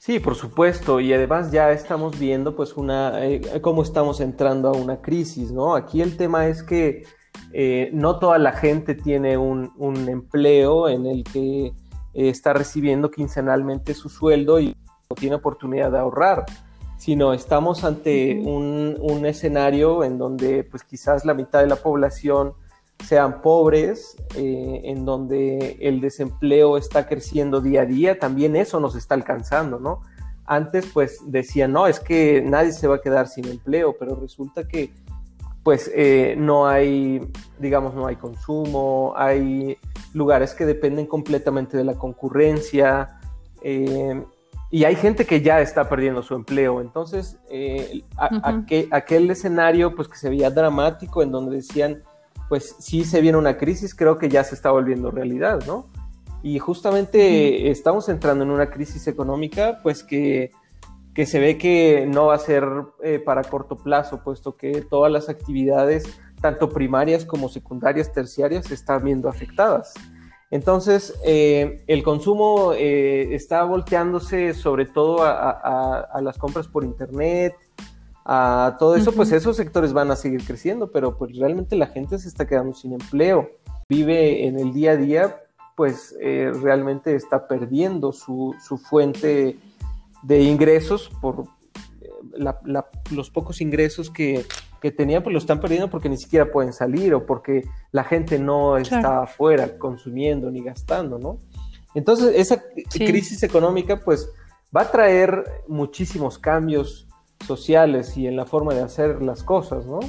Sí, 0.04 0.18
por 0.18 0.34
supuesto, 0.34 0.98
y 0.98 1.12
además 1.12 1.52
ya 1.52 1.70
estamos 1.70 2.18
viendo 2.18 2.56
pues 2.56 2.76
una, 2.76 3.24
eh, 3.24 3.40
cómo 3.60 3.84
estamos 3.84 4.20
entrando 4.20 4.68
a 4.68 4.72
una 4.72 5.00
crisis, 5.00 5.52
¿no? 5.52 5.76
Aquí 5.76 6.02
el 6.02 6.16
tema 6.16 6.48
es 6.48 6.64
que 6.64 7.04
eh, 7.52 7.88
no 7.92 8.18
toda 8.18 8.38
la 8.38 8.50
gente 8.50 8.96
tiene 8.96 9.38
un, 9.38 9.70
empleo 10.08 10.88
en 10.88 11.06
el 11.06 11.22
que 11.22 11.72
está 12.14 12.52
recibiendo 12.52 13.12
quincenalmente 13.12 13.94
su 13.94 14.08
sueldo 14.08 14.58
y 14.58 14.76
no 15.08 15.14
tiene 15.14 15.36
oportunidad 15.36 15.92
de 15.92 16.00
ahorrar 16.00 16.46
sino 16.96 17.32
estamos 17.32 17.84
ante 17.84 18.40
un, 18.40 19.24
escenario 19.24 20.02
en 20.02 20.18
donde 20.18 20.64
pues 20.64 20.82
quizás 20.82 21.24
la 21.24 21.34
mitad 21.34 21.60
de 21.60 21.68
la 21.68 21.76
población 21.76 22.54
sean 23.06 23.42
pobres, 23.42 24.16
eh, 24.36 24.80
en 24.84 25.04
donde 25.04 25.76
el 25.80 26.00
desempleo 26.00 26.76
está 26.76 27.06
creciendo 27.06 27.60
día 27.60 27.82
a 27.82 27.86
día, 27.86 28.18
también 28.18 28.56
eso 28.56 28.80
nos 28.80 28.94
está 28.94 29.14
alcanzando, 29.14 29.78
¿no? 29.78 30.00
Antes 30.44 30.86
pues 30.92 31.18
decían, 31.26 31.72
no, 31.72 31.86
es 31.86 32.00
que 32.00 32.42
nadie 32.42 32.72
se 32.72 32.86
va 32.86 32.96
a 32.96 33.00
quedar 33.00 33.28
sin 33.28 33.46
empleo, 33.46 33.96
pero 33.98 34.16
resulta 34.16 34.66
que 34.66 34.92
pues 35.62 35.90
eh, 35.94 36.34
no 36.36 36.66
hay, 36.66 37.20
digamos, 37.58 37.94
no 37.94 38.06
hay 38.06 38.16
consumo, 38.16 39.14
hay 39.16 39.78
lugares 40.12 40.54
que 40.54 40.66
dependen 40.66 41.06
completamente 41.06 41.76
de 41.76 41.84
la 41.84 41.94
concurrencia, 41.94 43.20
eh, 43.62 44.24
y 44.72 44.84
hay 44.84 44.96
gente 44.96 45.26
que 45.26 45.42
ya 45.42 45.60
está 45.60 45.86
perdiendo 45.86 46.22
su 46.22 46.34
empleo. 46.34 46.80
Entonces, 46.80 47.38
eh, 47.50 48.02
aquel, 48.90 49.30
escenario 49.30 49.94
pues 49.94 50.08
que 50.08 50.16
se 50.16 50.30
veía 50.30 50.48
dramático 50.48 51.22
en 51.22 51.30
donde 51.30 51.56
decían, 51.56 52.02
pues 52.52 52.76
sí 52.80 53.04
se 53.04 53.22
viene 53.22 53.38
una 53.38 53.56
crisis, 53.56 53.94
creo 53.94 54.18
que 54.18 54.28
ya 54.28 54.44
se 54.44 54.54
está 54.54 54.70
volviendo 54.70 55.10
realidad, 55.10 55.64
¿no? 55.66 55.86
Y 56.42 56.58
justamente 56.58 57.70
estamos 57.70 58.10
entrando 58.10 58.44
en 58.44 58.50
una 58.50 58.68
crisis 58.68 59.06
económica, 59.06 59.80
pues 59.82 60.04
que, 60.04 60.50
que 61.14 61.24
se 61.24 61.40
ve 61.40 61.56
que 61.56 62.04
no 62.06 62.26
va 62.26 62.34
a 62.34 62.38
ser 62.38 62.68
eh, 63.02 63.20
para 63.20 63.42
corto 63.42 63.76
plazo, 63.76 64.22
puesto 64.22 64.58
que 64.58 64.82
todas 64.82 65.10
las 65.10 65.30
actividades, 65.30 66.04
tanto 66.42 66.68
primarias 66.68 67.24
como 67.24 67.48
secundarias, 67.48 68.12
terciarias, 68.12 68.66
se 68.66 68.74
están 68.74 69.02
viendo 69.02 69.30
afectadas. 69.30 69.94
Entonces, 70.50 71.18
eh, 71.24 71.82
el 71.86 72.02
consumo 72.02 72.74
eh, 72.74 73.34
está 73.34 73.64
volteándose 73.64 74.52
sobre 74.52 74.84
todo 74.84 75.22
a, 75.22 76.20
las 76.20 76.36
compras 76.36 76.68
por 76.68 76.84
internet, 76.84 77.54
a 78.24 78.76
todo 78.78 78.96
eso, 78.96 79.12
pues 79.12 79.32
esos 79.32 79.56
sectores 79.56 79.92
van 79.92 80.10
a 80.10 80.16
seguir 80.16 80.44
creciendo, 80.44 80.90
pero 80.92 81.16
pues 81.18 81.36
realmente 81.36 81.76
la 81.76 81.88
gente 81.88 82.18
se 82.18 82.28
está 82.28 82.46
quedando 82.46 82.74
sin 82.74 82.92
empleo, 82.92 83.50
vive 83.88 84.46
en 84.46 84.58
el 84.58 84.72
día 84.72 84.92
a 84.92 84.96
día, 84.96 85.40
pues 85.76 86.14
eh, 86.20 86.52
realmente 86.62 87.14
está 87.16 87.48
perdiendo 87.48 88.12
su, 88.12 88.54
fuente 88.88 89.58
de 90.22 90.42
ingresos 90.42 91.10
por 91.20 91.46
los 93.10 93.30
pocos 93.30 93.60
ingresos 93.60 94.08
que, 94.08 94.46
que 94.80 94.90
tenían, 94.92 95.22
pues 95.22 95.32
lo 95.32 95.38
están 95.38 95.60
perdiendo 95.60 95.90
porque 95.90 96.08
ni 96.08 96.16
siquiera 96.16 96.50
pueden 96.50 96.72
salir 96.72 97.14
o 97.14 97.26
porque 97.26 97.64
la 97.90 98.04
gente 98.04 98.38
no 98.38 98.76
está 98.76 99.22
afuera 99.22 99.78
consumiendo 99.78 100.50
ni 100.50 100.62
gastando, 100.62 101.18
¿no? 101.18 101.38
Entonces, 101.94 102.32
esa 102.36 102.62
crisis 102.90 103.42
económica, 103.42 104.00
pues, 104.00 104.30
va 104.74 104.82
a 104.82 104.90
traer 104.90 105.62
muchísimos 105.68 106.38
cambios 106.38 107.06
sociales 107.44 108.16
y 108.16 108.26
en 108.26 108.36
la 108.36 108.46
forma 108.46 108.74
de 108.74 108.82
hacer 108.82 109.22
las 109.22 109.42
cosas, 109.42 109.86
¿no? 109.86 110.00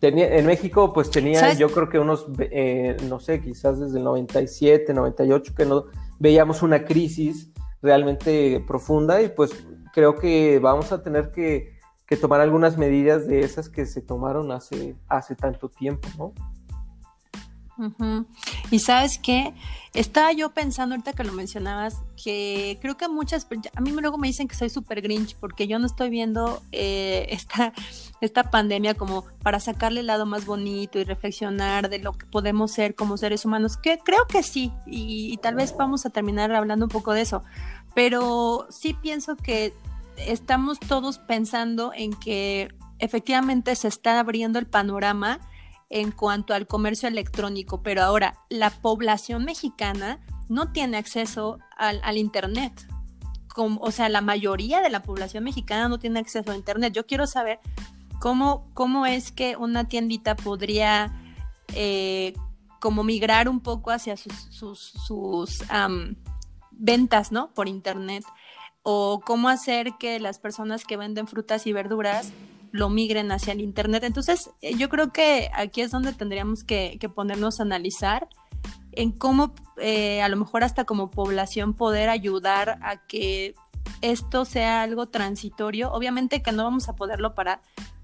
Tenía, 0.00 0.36
en 0.36 0.46
México, 0.46 0.92
pues 0.92 1.10
tenía 1.10 1.54
yo 1.54 1.68
creo 1.70 1.88
que 1.88 1.98
unos, 1.98 2.26
eh, 2.38 2.96
no 3.08 3.18
sé, 3.18 3.40
quizás 3.40 3.80
desde 3.80 3.98
el 3.98 4.04
97, 4.04 4.94
98, 4.94 5.54
que 5.56 5.66
no 5.66 5.86
veíamos 6.20 6.62
una 6.62 6.84
crisis 6.84 7.50
realmente 7.82 8.62
profunda 8.66 9.20
y 9.22 9.28
pues 9.28 9.50
creo 9.92 10.16
que 10.16 10.60
vamos 10.60 10.92
a 10.92 11.02
tener 11.02 11.32
que 11.32 11.78
que 12.08 12.16
tomar 12.16 12.40
algunas 12.40 12.78
medidas 12.78 13.28
de 13.28 13.40
esas 13.40 13.68
que 13.68 13.84
se 13.84 14.00
tomaron 14.00 14.50
hace, 14.50 14.96
hace 15.08 15.36
tanto 15.36 15.68
tiempo, 15.68 16.08
¿no? 16.16 16.32
Y 18.70 18.78
sabes 18.80 19.18
qué, 19.18 19.54
estaba 19.94 20.32
yo 20.32 20.50
pensando 20.50 20.94
ahorita 20.94 21.12
que 21.12 21.24
lo 21.24 21.32
mencionabas, 21.32 22.02
que 22.22 22.78
creo 22.80 22.96
que 22.96 23.08
muchas, 23.08 23.46
a 23.74 23.80
mí 23.80 23.90
luego 23.92 24.18
me 24.18 24.26
dicen 24.26 24.48
que 24.48 24.56
soy 24.56 24.68
súper 24.68 25.00
grinch 25.00 25.36
porque 25.36 25.66
yo 25.68 25.78
no 25.78 25.86
estoy 25.86 26.10
viendo 26.10 26.62
eh, 26.72 27.26
esta, 27.30 27.72
esta 28.20 28.50
pandemia 28.50 28.94
como 28.94 29.24
para 29.42 29.60
sacarle 29.60 30.00
el 30.00 30.06
lado 30.08 30.26
más 30.26 30.44
bonito 30.44 30.98
y 30.98 31.04
reflexionar 31.04 31.88
de 31.88 32.00
lo 32.00 32.12
que 32.12 32.26
podemos 32.26 32.72
ser 32.72 32.94
como 32.94 33.16
seres 33.16 33.44
humanos, 33.44 33.76
que 33.76 33.98
creo 33.98 34.26
que 34.26 34.42
sí, 34.42 34.72
y 34.86 35.36
tal 35.38 35.54
vez 35.54 35.74
vamos 35.76 36.04
a 36.04 36.10
terminar 36.10 36.52
hablando 36.52 36.86
un 36.86 36.90
poco 36.90 37.12
de 37.12 37.22
eso, 37.22 37.42
pero 37.94 38.66
sí 38.70 38.94
pienso 38.94 39.36
que 39.36 39.72
estamos 40.16 40.80
todos 40.80 41.18
pensando 41.18 41.92
en 41.94 42.12
que 42.12 42.68
efectivamente 42.98 43.74
se 43.76 43.88
está 43.88 44.18
abriendo 44.18 44.58
el 44.58 44.66
panorama 44.66 45.40
en 45.90 46.12
cuanto 46.12 46.54
al 46.54 46.66
comercio 46.66 47.08
electrónico, 47.08 47.82
pero 47.82 48.02
ahora 48.02 48.38
la 48.50 48.70
población 48.70 49.44
mexicana 49.44 50.20
no 50.48 50.72
tiene 50.72 50.96
acceso 50.96 51.58
al, 51.76 52.16
Internet. 52.16 52.86
o 53.56 53.90
sea, 53.90 54.08
la 54.08 54.20
mayoría 54.20 54.80
de 54.80 54.90
la 54.90 55.02
población 55.02 55.44
mexicana 55.44 55.88
no 55.88 55.98
tiene 55.98 56.20
acceso 56.20 56.50
a 56.52 56.56
Internet. 56.56 56.92
Yo 56.92 57.06
quiero 57.06 57.26
saber 57.26 57.60
cómo, 58.20 58.70
cómo 58.74 59.06
es 59.06 59.32
que 59.32 59.56
una 59.56 59.88
tiendita 59.88 60.36
podría 60.36 61.12
eh, 61.74 62.34
como 62.80 63.04
migrar 63.04 63.48
un 63.48 63.60
poco 63.60 63.90
hacia 63.90 64.16
sus, 64.16 64.34
sus, 64.50 65.62
ventas, 66.70 67.32
¿no? 67.32 67.52
Por 67.54 67.68
Internet 67.68 68.24
o 68.82 69.20
cómo 69.24 69.48
hacer 69.48 69.94
que 69.98 70.20
las 70.20 70.38
personas 70.38 70.84
que 70.84 70.96
venden 70.96 71.26
frutas 71.26 71.66
y 71.66 71.72
verduras 71.72 72.32
lo 72.72 72.88
migren 72.88 73.32
hacia 73.32 73.52
el 73.52 73.60
Internet. 73.60 74.04
Entonces, 74.04 74.50
eh, 74.62 74.74
yo 74.76 74.88
creo 74.88 75.12
que 75.12 75.50
aquí 75.54 75.80
es 75.80 75.90
donde 75.90 76.12
tendríamos 76.12 76.64
que, 76.64 76.98
ponernos 77.14 77.60
a 77.60 77.62
analizar 77.62 78.28
en 78.92 79.12
cómo, 79.12 79.54
eh, 79.78 80.22
a 80.22 80.28
lo 80.28 80.36
mejor 80.36 80.64
hasta 80.64 80.84
como 80.84 81.10
población, 81.10 81.74
poder 81.74 82.08
ayudar 82.08 82.78
a 82.82 83.06
que 83.06 83.54
esto 84.00 84.44
sea 84.44 84.82
algo 84.82 85.06
transitorio. 85.08 85.92
Obviamente 85.92 86.42
que 86.42 86.52
no 86.52 86.64
vamos 86.64 86.88
a 86.88 86.96
poderlo 86.96 87.34
parar, 87.34 87.60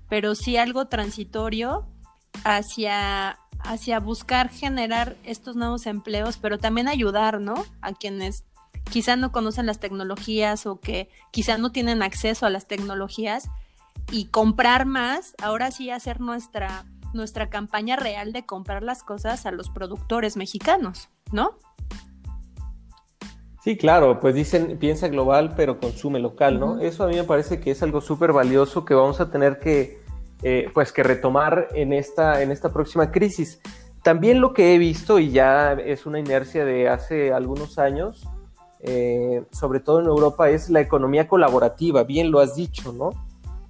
pero 0.08 0.34
sí 0.34 0.56
algo 0.56 0.86
transitorio 0.86 1.86
hacia, 2.44 3.38
hacia 3.60 4.00
buscar 4.00 4.48
generar 4.50 5.16
estos 5.24 5.56
nuevos 5.56 5.86
empleos, 5.86 6.38
pero 6.38 6.58
también 6.58 6.88
ayudar, 6.88 7.40
¿no? 7.40 7.64
A 7.80 7.92
quienes 7.92 8.44
quizá 8.90 9.16
no 9.16 9.32
conocen 9.32 9.66
las 9.66 9.80
tecnologías 9.80 10.66
o 10.66 10.80
que 10.80 11.08
quizá 11.30 11.58
no 11.58 11.72
tienen 11.72 12.02
acceso 12.02 12.46
a 12.46 12.50
las 12.50 12.66
tecnologías 12.66 13.48
y 14.10 14.26
comprar 14.26 14.86
más, 14.86 15.34
ahora 15.42 15.70
sí 15.70 15.90
hacer 15.90 16.20
nuestra, 16.20 16.84
nuestra 17.12 17.50
campaña 17.50 17.96
real 17.96 18.32
de 18.32 18.44
comprar 18.44 18.82
las 18.82 19.02
cosas 19.02 19.46
a 19.46 19.50
los 19.50 19.70
productores 19.70 20.36
mexicanos, 20.36 21.08
¿no? 21.32 21.58
Sí, 23.64 23.78
claro, 23.78 24.20
pues 24.20 24.34
dicen 24.34 24.76
piensa 24.78 25.08
global 25.08 25.54
pero 25.56 25.80
consume 25.80 26.18
local, 26.18 26.60
¿no? 26.60 26.80
Eso 26.80 27.04
a 27.04 27.08
mí 27.08 27.16
me 27.16 27.24
parece 27.24 27.60
que 27.60 27.70
es 27.70 27.82
algo 27.82 28.02
súper 28.02 28.32
valioso 28.32 28.84
que 28.84 28.92
vamos 28.92 29.20
a 29.20 29.30
tener 29.30 29.58
que, 29.58 30.02
eh, 30.42 30.70
pues 30.74 30.92
que 30.92 31.02
retomar 31.02 31.68
en 31.74 31.94
esta, 31.94 32.42
en 32.42 32.50
esta 32.50 32.72
próxima 32.74 33.10
crisis. 33.10 33.60
También 34.02 34.42
lo 34.42 34.52
que 34.52 34.74
he 34.74 34.78
visto, 34.78 35.18
y 35.18 35.30
ya 35.30 35.72
es 35.72 36.04
una 36.04 36.18
inercia 36.18 36.66
de 36.66 36.90
hace 36.90 37.32
algunos 37.32 37.78
años, 37.78 38.28
eh, 38.80 39.42
sobre 39.50 39.80
todo 39.80 40.00
en 40.00 40.06
Europa, 40.08 40.50
es 40.50 40.68
la 40.68 40.82
economía 40.82 41.26
colaborativa, 41.26 42.02
bien 42.02 42.30
lo 42.30 42.40
has 42.40 42.54
dicho, 42.54 42.92
¿no? 42.92 43.12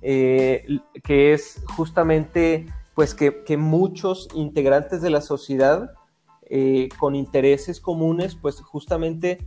Eh, 0.07 0.67
que 1.03 1.33
es 1.33 1.65
justamente 1.77 2.67
pues 2.95 3.15
que, 3.15 3.57
muchos 3.57 4.29
integrantes 4.35 5.01
de 5.01 5.09
la 5.09 5.23
sociedad 5.23 5.95
eh, 6.43 6.91
con 6.99 7.15
intereses 7.15 7.81
comunes 7.81 8.35
pues 8.35 8.61
justamente 8.61 9.39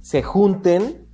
se 0.00 0.24
junten 0.24 1.06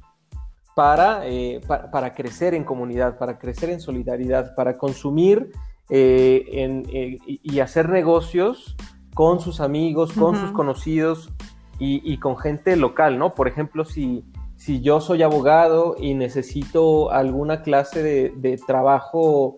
para, 0.75 1.29
eh, 1.29 1.61
para, 1.93 2.15
crecer 2.15 2.55
en 2.55 2.65
comunidad, 2.65 3.19
para 3.19 3.39
crecer 3.39 3.69
en 3.69 3.81
solidaridad, 3.81 4.55
para 4.55 4.79
consumir 4.79 5.53
y 5.91 7.61
hacer 7.61 7.91
negocios 7.91 8.75
con 9.13 9.41
sus 9.41 9.61
amigos, 9.61 10.15
con 10.15 10.35
sus 10.35 10.51
conocidos 10.53 11.31
y, 11.79 12.17
con 12.21 12.39
gente 12.39 12.75
local, 12.77 13.19
¿no? 13.19 13.35
Por 13.35 13.49
ejemplo, 13.49 13.85
si, 13.85 14.25
si 14.59 14.83
yo 14.83 15.01
soy 15.01 15.23
abogado 15.23 15.97
y 15.99 16.13
necesito 16.13 17.11
alguna 17.11 17.63
clase 17.63 18.03
de, 18.03 18.61
trabajo, 18.67 19.57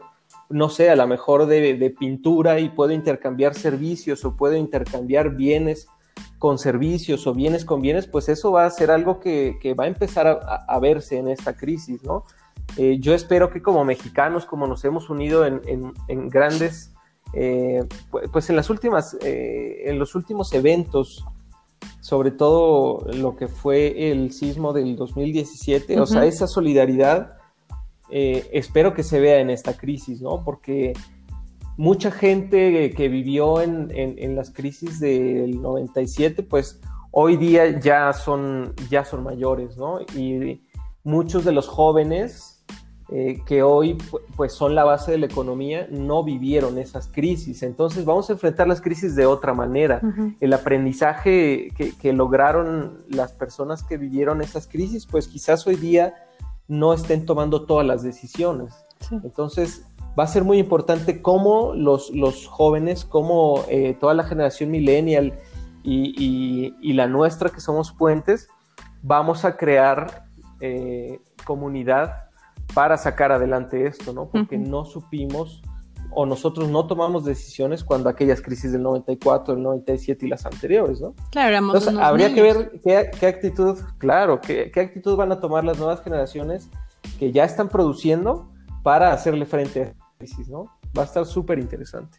no 0.48 0.68
sé, 0.68 0.90
a 0.90 0.94
lo 0.94 1.08
mejor 1.08 1.46
de, 1.46 1.94
pintura 1.98 2.60
y 2.60 2.68
puedo 2.68 2.92
intercambiar 2.92 3.54
servicios 3.54 4.24
o 4.24 4.36
puedo 4.36 4.54
intercambiar 4.54 5.34
bienes 5.34 5.88
con 6.38 6.58
servicios 6.58 7.26
o 7.26 7.34
bienes 7.34 7.64
con 7.64 7.80
bienes, 7.80 8.06
pues 8.06 8.28
eso 8.28 8.52
va 8.52 8.66
a 8.66 8.70
ser 8.70 8.92
algo 8.92 9.18
que, 9.18 9.74
va 9.76 9.84
a 9.84 9.88
empezar 9.88 10.26
a, 10.26 10.78
verse 10.78 11.18
en 11.18 11.28
esta 11.28 11.56
crisis, 11.56 12.02
¿no? 12.04 12.24
Eh, 12.76 12.98
yo 13.00 13.14
espero 13.14 13.50
que 13.50 13.62
como 13.62 13.84
mexicanos, 13.84 14.46
como 14.46 14.68
nos 14.68 14.84
hemos 14.84 15.10
unido 15.10 15.44
en, 15.44 15.60
en 16.06 16.28
grandes 16.28 16.92
eh, 17.32 17.84
pues 18.32 18.50
en 18.50 18.56
las 18.56 18.70
últimas, 18.70 19.16
eh, 19.20 19.82
en 19.84 19.98
los 19.98 20.14
últimos 20.14 20.52
eventos, 20.52 21.24
sobre 22.00 22.30
todo 22.30 23.06
lo 23.12 23.36
que 23.36 23.48
fue 23.48 24.10
el 24.10 24.32
sismo 24.32 24.72
del 24.72 24.96
2017, 24.96 26.00
o 26.00 26.06
sea, 26.06 26.24
esa 26.24 26.46
solidaridad, 26.46 27.34
eh, 28.10 28.48
espero 28.52 28.94
que 28.94 29.02
se 29.02 29.20
vea 29.20 29.38
en 29.40 29.50
esta 29.50 29.76
crisis, 29.76 30.20
¿no? 30.20 30.42
Porque 30.44 30.94
mucha 31.76 32.10
gente 32.10 32.92
que 32.96 33.08
vivió 33.08 33.60
en, 33.60 33.90
en, 33.90 34.36
las 34.36 34.50
crisis 34.50 35.00
del 35.00 35.62
97, 35.62 36.42
pues 36.42 36.80
hoy 37.10 37.36
día 37.36 37.80
ya 37.80 38.12
son, 38.12 38.74
ya 38.90 39.04
son 39.04 39.22
mayores, 39.22 39.76
¿no? 39.76 40.00
Y 40.16 40.62
muchos 41.04 41.44
de 41.44 41.52
los 41.52 41.68
jóvenes 41.68 42.59
eh, 43.12 43.42
que 43.44 43.64
hoy 43.64 43.98
pues 44.36 44.52
son 44.52 44.76
la 44.76 44.84
base 44.84 45.10
de 45.10 45.18
la 45.18 45.26
economía, 45.26 45.88
no 45.90 46.22
vivieron 46.22 46.78
esas 46.78 47.08
crisis. 47.08 47.64
Entonces 47.64 48.04
vamos 48.04 48.30
a 48.30 48.34
enfrentar 48.34 48.68
las 48.68 48.80
crisis 48.80 49.16
de 49.16 49.26
otra 49.26 49.52
manera. 49.52 50.00
El 50.38 50.52
aprendizaje 50.52 51.72
que, 51.76 52.12
lograron 52.12 52.98
las 53.08 53.32
personas 53.32 53.82
que 53.82 53.96
vivieron 53.96 54.42
esas 54.42 54.68
crisis, 54.68 55.06
pues 55.06 55.26
quizás 55.26 55.66
hoy 55.66 55.74
día 55.74 56.14
no 56.68 56.94
estén 56.94 57.26
tomando 57.26 57.66
todas 57.66 57.84
las 57.84 58.04
decisiones. 58.04 58.72
Entonces 59.10 59.84
va 60.16 60.22
a 60.22 60.28
ser 60.28 60.44
muy 60.44 60.58
importante 60.58 61.20
cómo 61.20 61.74
los, 61.74 62.10
los 62.10 62.46
jóvenes, 62.46 63.04
cómo 63.04 63.64
eh, 63.68 63.96
toda 63.98 64.14
la 64.14 64.22
generación 64.22 64.70
millennial 64.70 65.36
y, 65.82 66.76
y, 66.80 66.92
la 66.92 67.08
nuestra 67.08 67.48
que 67.48 67.60
somos 67.60 67.90
puentes, 67.90 68.46
vamos 69.02 69.44
a 69.44 69.56
crear 69.56 70.26
eh, 70.60 71.18
comunidad 71.44 72.29
para 72.74 72.96
sacar 72.96 73.32
adelante 73.32 73.86
esto, 73.86 74.12
¿no? 74.12 74.28
Porque 74.28 74.58
no 74.58 74.84
supimos 74.84 75.62
o 76.12 76.26
nosotros 76.26 76.68
no 76.68 76.86
tomamos 76.86 77.24
decisiones 77.24 77.84
cuando 77.84 78.08
aquellas 78.08 78.42
crisis 78.42 78.72
del 78.72 78.82
94, 78.82 79.54
del 79.54 79.62
97 79.62 80.26
y 80.26 80.28
las 80.28 80.44
anteriores, 80.44 81.00
¿no? 81.00 81.14
Claro, 81.30 81.56
Entonces, 81.56 81.96
habría 81.96 82.34
que 82.34 82.42
ver 82.42 82.80
qué, 82.82 83.26
actitud, 83.26 83.78
claro, 83.98 84.40
qué, 84.40 84.70
qué, 84.72 84.80
actitud 84.80 85.16
van 85.16 85.30
a 85.32 85.40
tomar 85.40 85.64
las 85.64 85.78
nuevas 85.78 86.02
generaciones 86.02 86.68
que 87.18 87.32
ya 87.32 87.44
están 87.44 87.68
produciendo 87.68 88.50
para 88.82 89.12
hacerle 89.12 89.46
frente 89.46 89.80
a 89.80 89.82
esta 89.84 90.04
crisis, 90.18 90.48
¿no? 90.48 90.64
Va 90.96 91.02
a 91.02 91.04
estar 91.04 91.24
súper 91.24 91.58
interesante. 91.58 92.18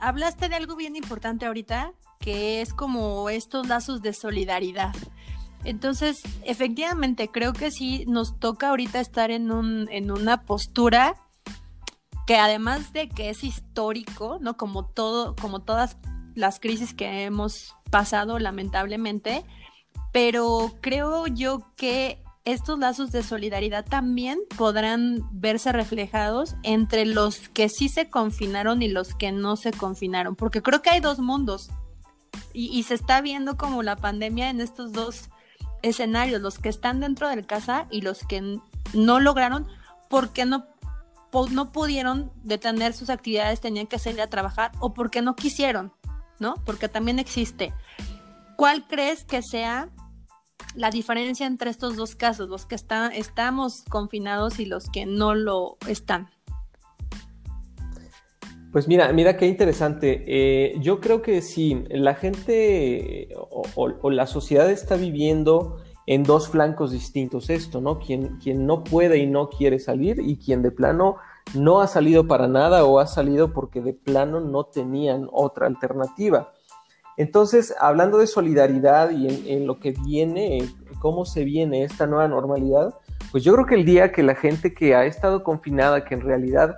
Hablaste 0.00 0.48
de 0.48 0.56
algo 0.56 0.76
bien 0.76 0.96
importante 0.96 1.46
ahorita, 1.46 1.92
que 2.20 2.60
es 2.60 2.72
como 2.72 3.28
estos 3.28 3.66
lazos 3.68 4.02
de 4.02 4.12
solidaridad. 4.12 4.94
Entonces, 5.64 6.22
efectivamente, 6.42 7.28
creo 7.28 7.52
que 7.52 7.70
sí 7.70 8.04
nos 8.06 8.38
toca 8.38 8.68
ahorita 8.70 9.00
estar 9.00 9.30
en, 9.30 9.50
un, 9.50 9.88
en 9.90 10.10
una 10.10 10.42
postura 10.42 11.16
que 12.26 12.36
además 12.36 12.92
de 12.92 13.08
que 13.08 13.30
es 13.30 13.44
histórico, 13.44 14.38
¿no? 14.40 14.56
Como 14.56 14.84
todo, 14.86 15.36
como 15.36 15.60
todas 15.60 15.96
las 16.34 16.60
crisis 16.60 16.92
que 16.92 17.24
hemos 17.24 17.74
pasado, 17.90 18.38
lamentablemente, 18.38 19.44
pero 20.12 20.74
creo 20.80 21.26
yo 21.28 21.72
que 21.76 22.22
estos 22.44 22.78
lazos 22.78 23.10
de 23.10 23.22
solidaridad 23.22 23.84
también 23.84 24.38
podrán 24.56 25.28
verse 25.32 25.72
reflejados 25.72 26.56
entre 26.62 27.06
los 27.06 27.48
que 27.48 27.68
sí 27.68 27.88
se 27.88 28.08
confinaron 28.08 28.82
y 28.82 28.88
los 28.88 29.14
que 29.14 29.32
no 29.32 29.56
se 29.56 29.72
confinaron, 29.72 30.36
porque 30.36 30.62
creo 30.62 30.82
que 30.82 30.90
hay 30.90 31.00
dos 31.00 31.18
mundos 31.18 31.70
y, 32.52 32.66
y 32.66 32.82
se 32.84 32.94
está 32.94 33.20
viendo 33.20 33.56
como 33.56 33.82
la 33.82 33.96
pandemia 33.96 34.50
en 34.50 34.60
estos 34.60 34.92
dos 34.92 35.28
escenarios, 35.82 36.40
los 36.40 36.58
que 36.58 36.68
están 36.68 37.00
dentro 37.00 37.28
de 37.28 37.44
casa 37.44 37.86
y 37.90 38.00
los 38.00 38.20
que 38.20 38.60
no 38.94 39.20
lograron 39.20 39.66
porque 40.08 40.44
no, 40.44 40.66
no 41.50 41.72
pudieron 41.72 42.32
detener 42.42 42.92
sus 42.92 43.10
actividades, 43.10 43.60
tenían 43.60 43.86
que 43.86 43.98
salir 43.98 44.20
a 44.20 44.30
trabajar 44.30 44.72
o 44.80 44.94
porque 44.94 45.22
no 45.22 45.36
quisieron, 45.36 45.92
¿no? 46.38 46.54
Porque 46.64 46.88
también 46.88 47.18
existe. 47.18 47.72
¿Cuál 48.56 48.86
crees 48.86 49.24
que 49.24 49.42
sea 49.42 49.90
la 50.74 50.90
diferencia 50.90 51.46
entre 51.46 51.70
estos 51.70 51.96
dos 51.96 52.14
casos, 52.14 52.48
los 52.48 52.66
que 52.66 52.74
están, 52.74 53.12
estamos 53.12 53.84
confinados 53.88 54.58
y 54.58 54.66
los 54.66 54.88
que 54.88 55.06
no 55.06 55.34
lo 55.34 55.76
están? 55.86 56.30
Pues 58.76 58.88
mira, 58.88 59.10
mira 59.14 59.38
qué 59.38 59.46
interesante. 59.46 60.22
Eh, 60.26 60.74
yo 60.80 61.00
creo 61.00 61.22
que 61.22 61.40
sí, 61.40 61.82
la 61.88 62.14
gente 62.14 63.30
o, 63.74 64.10
la 64.10 64.26
sociedad 64.26 64.70
está 64.70 64.96
viviendo 64.96 65.78
en 66.06 66.24
dos 66.24 66.50
flancos 66.50 66.92
distintos 66.92 67.48
esto, 67.48 67.80
¿no? 67.80 67.98
Quien, 67.98 68.36
quien 68.36 68.66
no 68.66 68.84
puede 68.84 69.16
y 69.16 69.26
no 69.26 69.48
quiere 69.48 69.78
salir 69.78 70.20
y 70.20 70.36
quien 70.36 70.60
de 70.60 70.72
plano 70.72 71.16
no 71.54 71.80
ha 71.80 71.86
salido 71.86 72.28
para 72.28 72.48
nada 72.48 72.84
o 72.84 72.98
ha 72.98 73.06
salido 73.06 73.54
porque 73.54 73.80
de 73.80 73.94
plano 73.94 74.40
no 74.40 74.64
tenían 74.64 75.26
otra 75.32 75.68
alternativa. 75.68 76.52
Entonces, 77.16 77.74
hablando 77.80 78.18
de 78.18 78.26
solidaridad 78.26 79.08
y 79.08 79.26
en, 79.26 79.46
en 79.46 79.66
lo 79.66 79.80
que 79.80 79.92
viene, 80.04 80.58
cómo 80.98 81.24
se 81.24 81.44
viene 81.44 81.82
esta 81.82 82.06
nueva 82.06 82.28
normalidad, 82.28 82.94
pues 83.32 83.42
yo 83.42 83.54
creo 83.54 83.64
que 83.64 83.76
el 83.76 83.86
día 83.86 84.12
que 84.12 84.22
la 84.22 84.34
gente 84.34 84.74
que 84.74 84.94
ha 84.94 85.06
estado 85.06 85.42
confinada, 85.42 86.04
que 86.04 86.14
en 86.14 86.20
realidad 86.20 86.76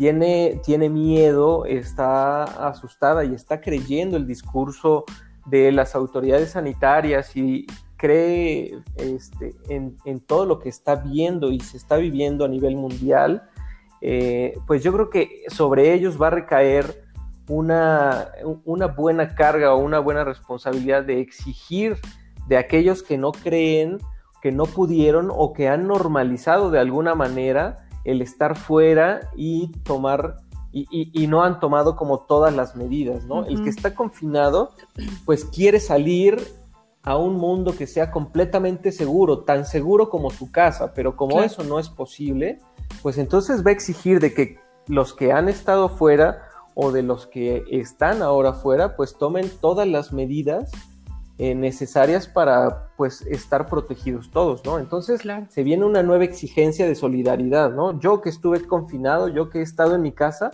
tiene, 0.00 0.58
tiene 0.64 0.88
miedo, 0.88 1.66
está 1.66 2.44
asustada 2.44 3.22
y 3.22 3.34
está 3.34 3.60
creyendo 3.60 4.16
el 4.16 4.26
discurso 4.26 5.04
de 5.44 5.70
las 5.72 5.94
autoridades 5.94 6.52
sanitarias 6.52 7.36
y 7.36 7.66
cree 7.98 8.78
este, 8.96 9.54
en, 9.68 10.20
todo 10.20 10.46
lo 10.46 10.58
que 10.58 10.70
está 10.70 10.96
viendo 10.96 11.52
y 11.52 11.60
se 11.60 11.76
está 11.76 11.96
viviendo 11.96 12.46
a 12.46 12.48
nivel 12.48 12.76
mundial, 12.76 13.42
eh, 14.00 14.54
pues 14.66 14.82
yo 14.82 14.90
creo 14.94 15.10
que 15.10 15.42
sobre 15.48 15.92
ellos 15.92 16.18
va 16.18 16.28
a 16.28 16.30
recaer 16.30 17.04
una, 17.46 18.28
una 18.64 18.86
buena 18.86 19.34
carga 19.34 19.74
o 19.74 19.80
una 19.80 19.98
buena 19.98 20.24
responsabilidad 20.24 21.04
de 21.04 21.20
exigir 21.20 21.98
de 22.48 22.56
aquellos 22.56 23.02
que 23.02 23.18
no 23.18 23.32
creen, 23.32 23.98
que 24.40 24.50
no 24.50 24.64
pudieron 24.64 25.28
o 25.30 25.52
que 25.52 25.68
han 25.68 25.86
normalizado 25.86 26.70
de 26.70 26.78
alguna 26.78 27.14
manera 27.14 27.89
el 28.04 28.22
estar 28.22 28.56
fuera 28.56 29.30
y 29.36 29.72
tomar, 29.84 30.36
y, 30.72 31.26
no 31.26 31.42
han 31.42 31.60
tomado 31.60 31.96
como 31.96 32.20
todas 32.20 32.54
las 32.54 32.76
medidas, 32.76 33.24
¿no? 33.24 33.44
El 33.44 33.62
que 33.62 33.70
está 33.70 33.94
confinado, 33.94 34.72
pues 35.24 35.44
quiere 35.44 35.80
salir 35.80 36.42
a 37.02 37.16
un 37.16 37.36
mundo 37.36 37.74
que 37.76 37.86
sea 37.86 38.10
completamente 38.10 38.92
seguro, 38.92 39.40
tan 39.40 39.64
seguro 39.64 40.10
como 40.10 40.30
su 40.30 40.50
casa, 40.50 40.92
pero 40.94 41.16
como 41.16 41.42
eso 41.42 41.64
no 41.64 41.78
es 41.78 41.88
posible, 41.88 42.60
pues 43.02 43.18
entonces 43.18 43.64
va 43.64 43.70
a 43.70 43.72
exigir 43.72 44.20
de 44.20 44.34
que 44.34 44.58
los 44.86 45.14
que 45.14 45.32
han 45.32 45.48
estado 45.48 45.88
fuera 45.88 46.42
o 46.74 46.92
de 46.92 47.02
los 47.02 47.26
que 47.26 47.64
están 47.70 48.22
ahora 48.22 48.52
fuera, 48.52 48.96
pues 48.96 49.16
tomen 49.16 49.50
todas 49.60 49.88
las 49.88 50.12
medidas 50.12 50.70
eh, 51.42 51.54
necesarias 51.54 52.28
para 52.28 52.92
pues 52.98 53.22
estar 53.22 53.66
protegidos 53.66 54.30
todos, 54.30 54.62
¿no? 54.66 54.78
Entonces 54.78 55.22
se 55.48 55.62
viene 55.62 55.86
una 55.86 56.02
nueva 56.02 56.24
exigencia 56.24 56.86
de 56.86 56.94
solidaridad, 56.94 57.70
¿no? 57.72 57.98
Yo 57.98 58.20
que 58.20 58.28
estuve 58.28 58.66
confinado, 58.66 59.26
yo 59.28 59.48
que 59.48 59.60
he 59.60 59.62
estado 59.62 59.94
en 59.94 60.02
mi 60.02 60.12
casa, 60.12 60.50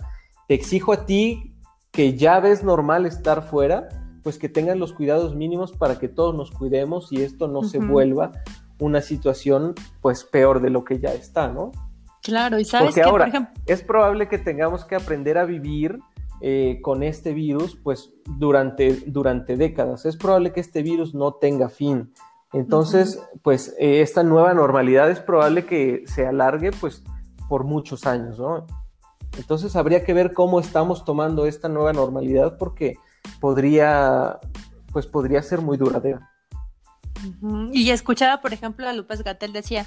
te 0.47 0.53
exijo 0.53 0.93
a 0.93 1.05
ti 1.05 1.53
que 1.91 2.15
ya 2.15 2.39
ves 2.39 2.63
normal 2.63 3.05
estar 3.05 3.43
fuera, 3.43 3.89
pues 4.23 4.37
que 4.37 4.47
tengan 4.47 4.79
los 4.79 4.93
cuidados 4.93 5.35
mínimos 5.35 5.73
para 5.73 5.99
que 5.99 6.07
todos 6.07 6.33
nos 6.33 6.51
cuidemos 6.51 7.11
y 7.11 7.21
esto 7.21 7.49
no 7.49 7.63
se 7.63 7.79
vuelva 7.79 8.31
una 8.79 9.01
situación 9.01 9.75
pues 9.99 10.23
peor 10.23 10.61
de 10.61 10.69
lo 10.69 10.85
que 10.85 11.01
ya 11.01 11.13
está, 11.13 11.49
¿no? 11.49 11.73
Claro, 12.23 12.59
y 12.59 12.63
sabes 12.63 12.95
que 12.95 13.01
ahora 13.01 13.53
es 13.65 13.83
probable 13.83 14.29
que 14.29 14.37
tengamos 14.37 14.85
que 14.85 14.95
aprender 14.95 15.37
a 15.37 15.43
vivir 15.43 15.99
eh, 16.41 16.79
con 16.81 17.03
este 17.03 17.33
virus, 17.33 17.75
pues 17.75 18.13
durante, 18.37 18.93
durante 19.07 19.57
décadas. 19.57 20.05
Es 20.05 20.17
probable 20.17 20.53
que 20.53 20.59
este 20.59 20.83
virus 20.83 21.15
no 21.15 21.33
tenga 21.33 21.69
fin. 21.69 22.13
Entonces, 22.53 23.21
pues 23.41 23.75
eh, 23.79 24.01
esta 24.01 24.23
nueva 24.23 24.53
normalidad 24.53 25.09
es 25.09 25.19
probable 25.19 25.65
que 25.65 26.03
se 26.05 26.25
alargue 26.25 26.71
pues 26.71 27.03
por 27.49 27.63
muchos 27.63 28.05
años, 28.05 28.39
¿no? 28.39 28.65
Entonces 29.37 29.75
habría 29.75 30.03
que 30.03 30.13
ver 30.13 30.33
cómo 30.33 30.59
estamos 30.59 31.05
tomando 31.05 31.45
esta 31.45 31.69
nueva 31.69 31.93
normalidad 31.93 32.57
porque 32.57 32.97
podría, 33.39 34.39
pues 34.91 35.05
podría 35.05 35.41
ser 35.41 35.61
muy 35.61 35.77
duradera. 35.77 36.31
Y 37.71 37.89
escuchaba, 37.89 38.41
por 38.41 38.53
ejemplo, 38.53 38.87
a 38.87 38.93
López 38.93 39.23
Gatel 39.23 39.53
decía, 39.53 39.85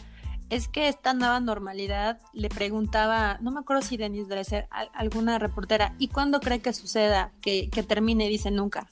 es 0.51 0.67
que 0.67 0.89
esta 0.89 1.15
nueva 1.15 1.41
normalidad 1.41 2.21
le 2.33 2.49
preguntaba, 2.49 3.39
no 3.41 3.53
me 3.53 3.61
acuerdo 3.61 3.83
si 3.83 3.97
Denise 3.97 4.29
Dresser, 4.29 4.69
alguna 4.93 5.39
reportera, 5.39 5.95
¿y 5.99 6.09
cuándo 6.09 6.41
cree 6.41 6.61
que 6.61 6.73
suceda, 6.73 7.33
que, 7.41 7.71
que 7.71 7.85
termine? 7.85 8.29
Dice, 8.29 8.51
nunca, 8.51 8.89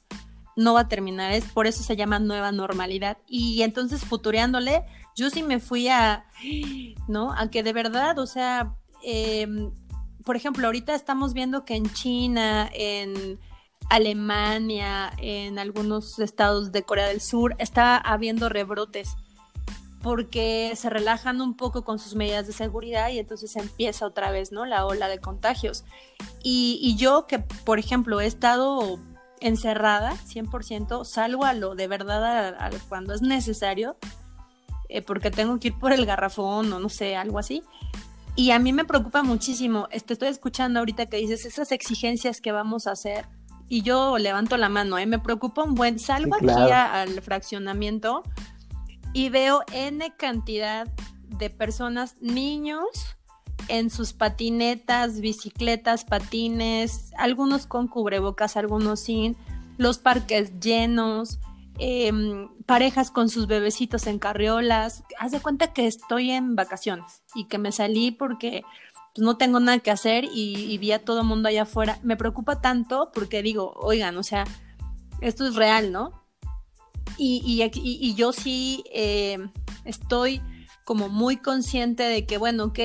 no 0.56 0.74
va 0.74 0.80
a 0.80 0.88
terminar, 0.88 1.32
es 1.32 1.44
por 1.46 1.66
eso 1.66 1.82
se 1.82 1.96
llama 1.96 2.20
nueva 2.20 2.52
normalidad. 2.52 3.18
Y 3.26 3.62
entonces, 3.62 4.04
futureándole, 4.04 4.84
yo 5.16 5.30
sí 5.30 5.42
me 5.42 5.58
fui 5.58 5.88
a, 5.88 6.26
¿no? 7.08 7.32
A 7.32 7.50
que 7.50 7.64
de 7.64 7.72
verdad, 7.72 8.18
o 8.18 8.26
sea, 8.26 8.74
em, 9.02 9.72
por 10.24 10.36
ejemplo, 10.36 10.66
ahorita 10.66 10.94
estamos 10.94 11.34
viendo 11.34 11.64
que 11.64 11.74
en 11.74 11.92
China, 11.92 12.70
en 12.72 13.40
Alemania, 13.90 15.12
en 15.18 15.58
algunos 15.58 16.18
estados 16.20 16.70
de 16.70 16.82
Corea 16.82 17.08
del 17.08 17.20
Sur, 17.20 17.56
está 17.58 17.96
habiendo 17.96 18.48
rebrotes 18.48 19.16
porque 20.02 20.72
se 20.76 20.90
relajan 20.90 21.40
un 21.40 21.56
poco 21.56 21.82
con 21.82 21.98
sus 21.98 22.14
medidas 22.14 22.46
de 22.46 22.52
seguridad 22.52 23.10
y 23.10 23.18
entonces 23.18 23.56
empieza 23.56 24.06
otra 24.06 24.30
vez, 24.30 24.52
¿no? 24.52 24.64
La 24.64 24.86
ola 24.86 25.08
de 25.08 25.18
contagios. 25.18 25.84
Y, 26.42 26.96
yo 26.96 27.26
que, 27.26 27.38
por 27.38 27.78
ejemplo, 27.78 28.20
he 28.20 28.26
estado 28.26 28.98
encerrada 29.40 30.14
100%, 30.26 31.04
salgo 31.04 31.44
a 31.44 31.52
lo 31.52 31.74
de 31.74 31.88
verdad 31.88 32.72
cuando 32.88 33.14
es 33.14 33.22
necesario, 33.22 33.96
eh, 34.88 35.02
porque 35.02 35.30
tengo 35.30 35.58
que 35.58 35.68
ir 35.68 35.78
por 35.78 35.92
el 35.92 36.06
garrafón 36.06 36.72
o 36.72 36.78
no 36.78 36.88
sé, 36.88 37.16
algo 37.16 37.38
así. 37.38 37.62
Y 38.36 38.52
a 38.52 38.58
mí 38.60 38.72
me 38.72 38.84
preocupa 38.84 39.22
muchísimo, 39.24 39.88
te 39.88 40.12
estoy 40.12 40.28
escuchando 40.28 40.78
ahorita 40.78 41.06
que 41.06 41.16
dices 41.16 41.44
esas 41.44 41.72
exigencias 41.72 42.40
que 42.40 42.52
vamos 42.52 42.86
a 42.86 42.92
hacer 42.92 43.26
y 43.68 43.82
yo 43.82 44.16
levanto 44.16 44.56
la 44.56 44.68
mano, 44.68 44.96
¿eh? 44.96 45.06
me 45.06 45.18
preocupa 45.18 45.64
un 45.64 45.74
buen, 45.74 45.98
salgo 45.98 46.36
aquí 46.36 46.48
al 46.48 47.20
fraccionamiento 47.20 48.22
y 49.12 49.28
veo 49.28 49.62
N 49.72 50.14
cantidad 50.16 50.88
de 51.28 51.50
personas, 51.50 52.16
niños, 52.20 52.86
en 53.68 53.90
sus 53.90 54.12
patinetas, 54.12 55.20
bicicletas, 55.20 56.04
patines, 56.04 57.12
algunos 57.16 57.66
con 57.66 57.88
cubrebocas, 57.88 58.56
algunos 58.56 59.00
sin, 59.00 59.36
los 59.76 59.98
parques 59.98 60.58
llenos, 60.60 61.38
em, 61.78 62.48
parejas 62.64 63.10
con 63.10 63.28
sus 63.28 63.46
bebecitos 63.46 64.06
en 64.06 64.18
carriolas. 64.18 65.04
Haz 65.18 65.32
de 65.32 65.40
cuenta 65.40 65.72
que 65.72 65.86
estoy 65.86 66.30
en 66.30 66.56
vacaciones 66.56 67.22
y 67.34 67.46
que 67.46 67.58
me 67.58 67.72
salí 67.72 68.10
porque 68.10 68.62
pues, 69.14 69.24
no 69.24 69.36
tengo 69.36 69.60
nada 69.60 69.78
que 69.80 69.90
hacer 69.90 70.24
y, 70.24 70.76
vi 70.78 70.92
a 70.92 71.04
todo 71.04 71.20
el 71.20 71.26
mundo 71.26 71.48
allá 71.48 71.62
afuera. 71.62 71.98
Me 72.02 72.16
preocupa 72.16 72.60
tanto 72.60 73.10
porque 73.12 73.42
digo, 73.42 73.74
oigan, 73.76 74.16
o 74.16 74.22
sea, 74.22 74.44
esto 75.20 75.46
es 75.46 75.54
real, 75.54 75.92
¿no? 75.92 76.24
Y, 77.16 78.14
yo 78.14 78.32
sí 78.32 78.84
eh, 78.92 79.38
estoy 79.84 80.42
como 80.84 81.08
muy 81.08 81.36
consciente 81.36 82.02
de 82.02 82.26
que, 82.26 82.38
bueno, 82.38 82.64
ok, 82.64 82.78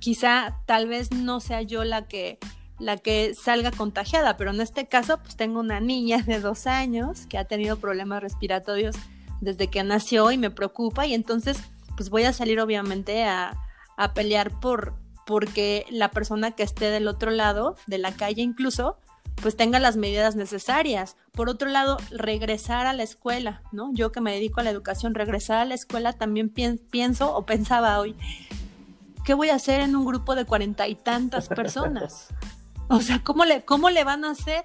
quizá 0.00 0.58
tal 0.66 0.88
vez 0.88 1.10
no 1.12 1.40
sea 1.40 1.62
yo 1.62 1.84
la 1.84 2.08
que 2.08 2.38
la 2.80 2.96
que 2.96 3.34
salga 3.34 3.70
contagiada, 3.70 4.36
pero 4.38 4.50
en 4.50 4.60
este 4.60 4.88
caso 4.88 5.18
pues 5.18 5.36
tengo 5.36 5.60
una 5.60 5.80
niña 5.80 6.22
de 6.26 6.40
dos 6.40 6.66
años 6.66 7.26
que 7.26 7.38
ha 7.38 7.44
tenido 7.44 7.76
problemas 7.78 8.22
respiratorios 8.22 8.96
desde 9.40 9.68
que 9.68 9.84
nació 9.84 10.30
y 10.32 10.38
me 10.38 10.50
preocupa 10.50 11.06
y 11.06 11.14
entonces 11.14 11.58
pues 11.96 12.08
voy 12.10 12.24
a 12.24 12.32
salir 12.32 12.58
obviamente 12.58 13.24
a, 13.24 13.58
a 13.96 14.14
pelear 14.14 14.58
por 14.60 14.94
porque 15.26 15.86
la 15.90 16.10
persona 16.10 16.52
que 16.52 16.62
esté 16.62 16.86
del 16.86 17.06
otro 17.06 17.30
lado 17.30 17.76
de 17.86 17.98
la 17.98 18.12
calle 18.12 18.42
incluso 18.42 18.96
pues 19.42 19.56
tenga 19.56 19.78
las 19.78 19.96
medidas 19.96 20.36
necesarias. 20.36 21.16
Por 21.32 21.48
otro 21.48 21.68
lado, 21.68 21.96
regresar 22.10 22.86
a 22.86 22.92
la 22.92 23.02
escuela, 23.02 23.62
¿no? 23.72 23.90
Yo 23.94 24.12
que 24.12 24.20
me 24.20 24.32
dedico 24.32 24.60
a 24.60 24.62
la 24.62 24.70
educación, 24.70 25.14
regresar 25.14 25.58
a 25.58 25.64
la 25.64 25.74
escuela 25.74 26.12
también 26.12 26.48
pienso 26.48 27.34
o 27.34 27.46
pensaba 27.46 27.98
hoy, 27.98 28.16
¿qué 29.24 29.34
voy 29.34 29.50
a 29.50 29.54
hacer 29.54 29.80
en 29.80 29.96
un 29.96 30.04
grupo 30.04 30.34
de 30.34 30.44
cuarenta 30.44 30.88
y 30.88 30.94
tantas 30.94 31.48
personas? 31.48 32.28
O 32.88 33.00
sea, 33.00 33.22
¿cómo 33.22 33.44
le, 33.44 33.64
cómo 33.64 33.88
le 33.90 34.04
van 34.04 34.24
a 34.24 34.32
hacer? 34.32 34.64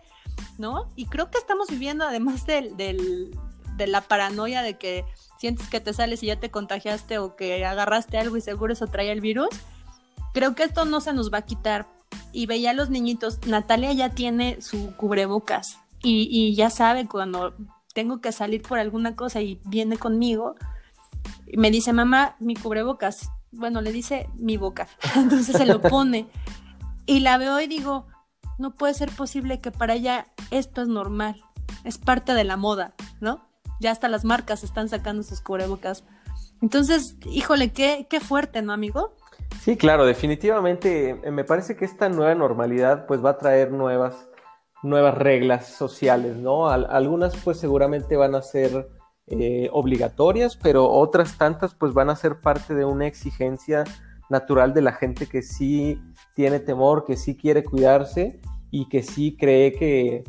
¿No? 0.57 0.89
Y 0.95 1.05
creo 1.05 1.29
que 1.29 1.37
estamos 1.37 1.69
viviendo, 1.69 2.05
además 2.05 2.45
del, 2.45 2.75
de 2.75 3.87
la 3.87 4.01
paranoia 4.01 4.61
de 4.61 4.77
que 4.77 5.05
sientes 5.37 5.69
que 5.69 5.79
te 5.79 5.93
sales 5.93 6.23
y 6.23 6.27
ya 6.27 6.39
te 6.39 6.49
contagiaste 6.49 7.19
o 7.19 7.35
que 7.35 7.63
agarraste 7.65 8.17
algo 8.17 8.35
y 8.37 8.41
seguro 8.41 8.73
eso 8.73 8.87
trae 8.87 9.11
el 9.11 9.21
virus, 9.21 9.49
creo 10.33 10.55
que 10.55 10.63
esto 10.63 10.85
no 10.85 11.01
se 11.01 11.13
nos 11.13 11.31
va 11.31 11.39
a 11.39 11.45
quitar 11.45 11.87
y 12.31 12.45
veía 12.45 12.71
a 12.71 12.73
los 12.73 12.89
niñitos, 12.89 13.39
Natalia 13.47 13.93
ya 13.93 14.09
tiene 14.09 14.61
su 14.61 14.95
cubrebocas 14.95 15.79
y, 16.07 16.53
ya 16.55 16.69
sabe 16.69 17.07
cuando 17.07 17.55
tengo 17.93 18.21
que 18.21 18.31
salir 18.31 18.61
por 18.61 18.77
alguna 18.77 19.15
cosa 19.15 19.41
y 19.41 19.59
viene 19.65 19.97
conmigo, 19.97 20.55
me 21.57 21.71
dice, 21.71 21.93
mamá, 21.93 22.35
mi 22.39 22.55
cubrebocas. 22.55 23.31
Bueno, 23.51 23.81
le 23.81 23.91
dice 23.91 24.29
mi 24.35 24.57
boca. 24.57 24.87
Entonces 25.15 25.55
se 25.55 25.65
lo 25.65 25.81
pone. 25.81 26.27
Y 27.05 27.21
la 27.21 27.37
veo 27.37 27.59
y 27.59 27.67
digo, 27.67 28.07
no 28.59 28.75
puede 28.75 28.93
ser 28.93 29.09
posible 29.11 29.59
que 29.59 29.71
para 29.71 29.95
ella 29.95 30.27
esto 30.51 30.81
es 30.81 30.87
normal. 30.87 31.43
Es 31.83 31.97
parte 31.97 32.33
de 32.33 32.43
la 32.43 32.57
moda, 32.57 32.93
¿no? 33.19 33.47
Ya 33.79 33.91
hasta 33.91 34.07
las 34.07 34.25
marcas 34.25 34.63
están 34.63 34.89
sacando 34.89 35.23
sus 35.23 35.41
cubrebocas. 35.41 36.03
Entonces, 36.61 37.15
híjole, 37.25 37.71
qué, 37.71 38.07
qué 38.09 38.19
fuerte, 38.19 38.61
¿no, 38.61 38.73
amigo? 38.73 39.15
Sí, 39.61 39.77
claro, 39.77 40.05
definitivamente 40.05 41.21
eh, 41.23 41.31
me 41.31 41.43
parece 41.43 41.75
que 41.75 41.85
esta 41.85 42.09
nueva 42.09 42.35
normalidad 42.35 43.05
pues 43.07 43.23
va 43.23 43.31
a 43.31 43.37
traer 43.37 43.71
nuevas, 43.71 44.29
nuevas 44.83 45.15
reglas 45.17 45.67
sociales, 45.67 46.35
¿no? 46.37 46.69
algunas 46.69 47.35
pues 47.37 47.57
seguramente 47.57 48.15
van 48.15 48.35
a 48.35 48.41
ser 48.41 48.89
eh, 49.27 49.69
obligatorias, 49.71 50.55
pero 50.55 50.87
otras 50.89 51.37
tantas 51.37 51.73
pues 51.73 51.93
van 51.93 52.11
a 52.11 52.15
ser 52.15 52.39
parte 52.41 52.75
de 52.75 52.85
una 52.85 53.07
exigencia 53.07 53.83
natural 54.29 54.73
de 54.73 54.81
la 54.81 54.91
gente 54.91 55.27
que 55.27 55.41
sí 55.41 55.99
tiene 56.35 56.59
temor, 56.59 57.05
que 57.05 57.15
sí 57.15 57.35
quiere 57.35 57.63
cuidarse 57.63 58.39
y 58.71 58.87
que 58.89 59.03
sí 59.03 59.35
cree 59.35 59.73
que 59.73 60.23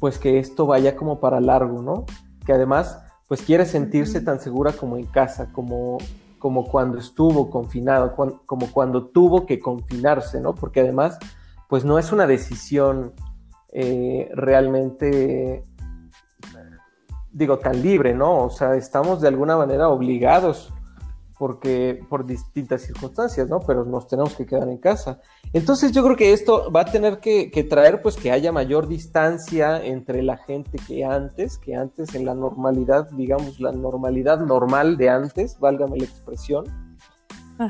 pues 0.00 0.18
que 0.18 0.38
esto 0.38 0.66
vaya 0.66 0.96
como 0.96 1.20
para 1.20 1.40
largo, 1.40 1.80
¿no? 1.80 2.04
Que 2.44 2.52
además 2.52 3.00
pues 3.28 3.42
quiere 3.42 3.66
sentirse 3.66 4.20
tan 4.20 4.40
segura 4.40 4.72
como 4.72 4.96
en 4.96 5.06
casa, 5.06 5.50
como 5.52 5.98
como 6.44 6.66
cuando 6.66 6.98
estuvo 6.98 7.48
confinado, 7.48 8.14
como 8.44 8.70
cuando 8.70 9.06
tuvo 9.06 9.46
que 9.46 9.58
confinarse, 9.58 10.42
¿no? 10.42 10.54
Porque 10.54 10.80
además, 10.80 11.18
pues 11.70 11.86
no 11.86 11.98
es 11.98 12.12
una 12.12 12.26
decisión 12.26 13.14
eh, 13.72 14.28
realmente, 14.34 15.64
digo, 17.32 17.58
tan 17.60 17.80
libre, 17.80 18.12
¿no? 18.12 18.42
O 18.44 18.50
sea, 18.50 18.74
estamos 18.74 19.22
de 19.22 19.28
alguna 19.28 19.56
manera 19.56 19.88
obligados 19.88 20.73
porque 21.38 22.00
por 22.08 22.26
distintas 22.26 22.82
circunstancias, 22.82 23.48
¿no? 23.48 23.60
Pero 23.60 23.84
nos 23.84 24.06
tenemos 24.06 24.34
que 24.34 24.46
quedar 24.46 24.68
en 24.68 24.78
casa. 24.78 25.20
Entonces 25.52 25.92
yo 25.92 26.04
creo 26.04 26.16
que 26.16 26.32
esto 26.32 26.70
va 26.70 26.82
a 26.82 26.84
tener 26.84 27.18
que, 27.18 27.66
traer 27.68 28.02
pues 28.02 28.16
que 28.16 28.30
haya 28.30 28.52
mayor 28.52 28.88
distancia 28.88 29.84
entre 29.84 30.22
la 30.22 30.36
gente 30.36 30.78
que 30.86 31.04
antes, 31.04 31.58
que 31.58 31.74
antes 31.74 32.14
en 32.14 32.24
la 32.24 32.34
normalidad, 32.34 33.10
digamos, 33.10 33.60
la 33.60 33.72
normalidad 33.72 34.40
normal 34.40 34.96
de 34.96 35.10
antes, 35.10 35.58
válgame 35.58 35.98
la 35.98 36.04
expresión, 36.04 36.64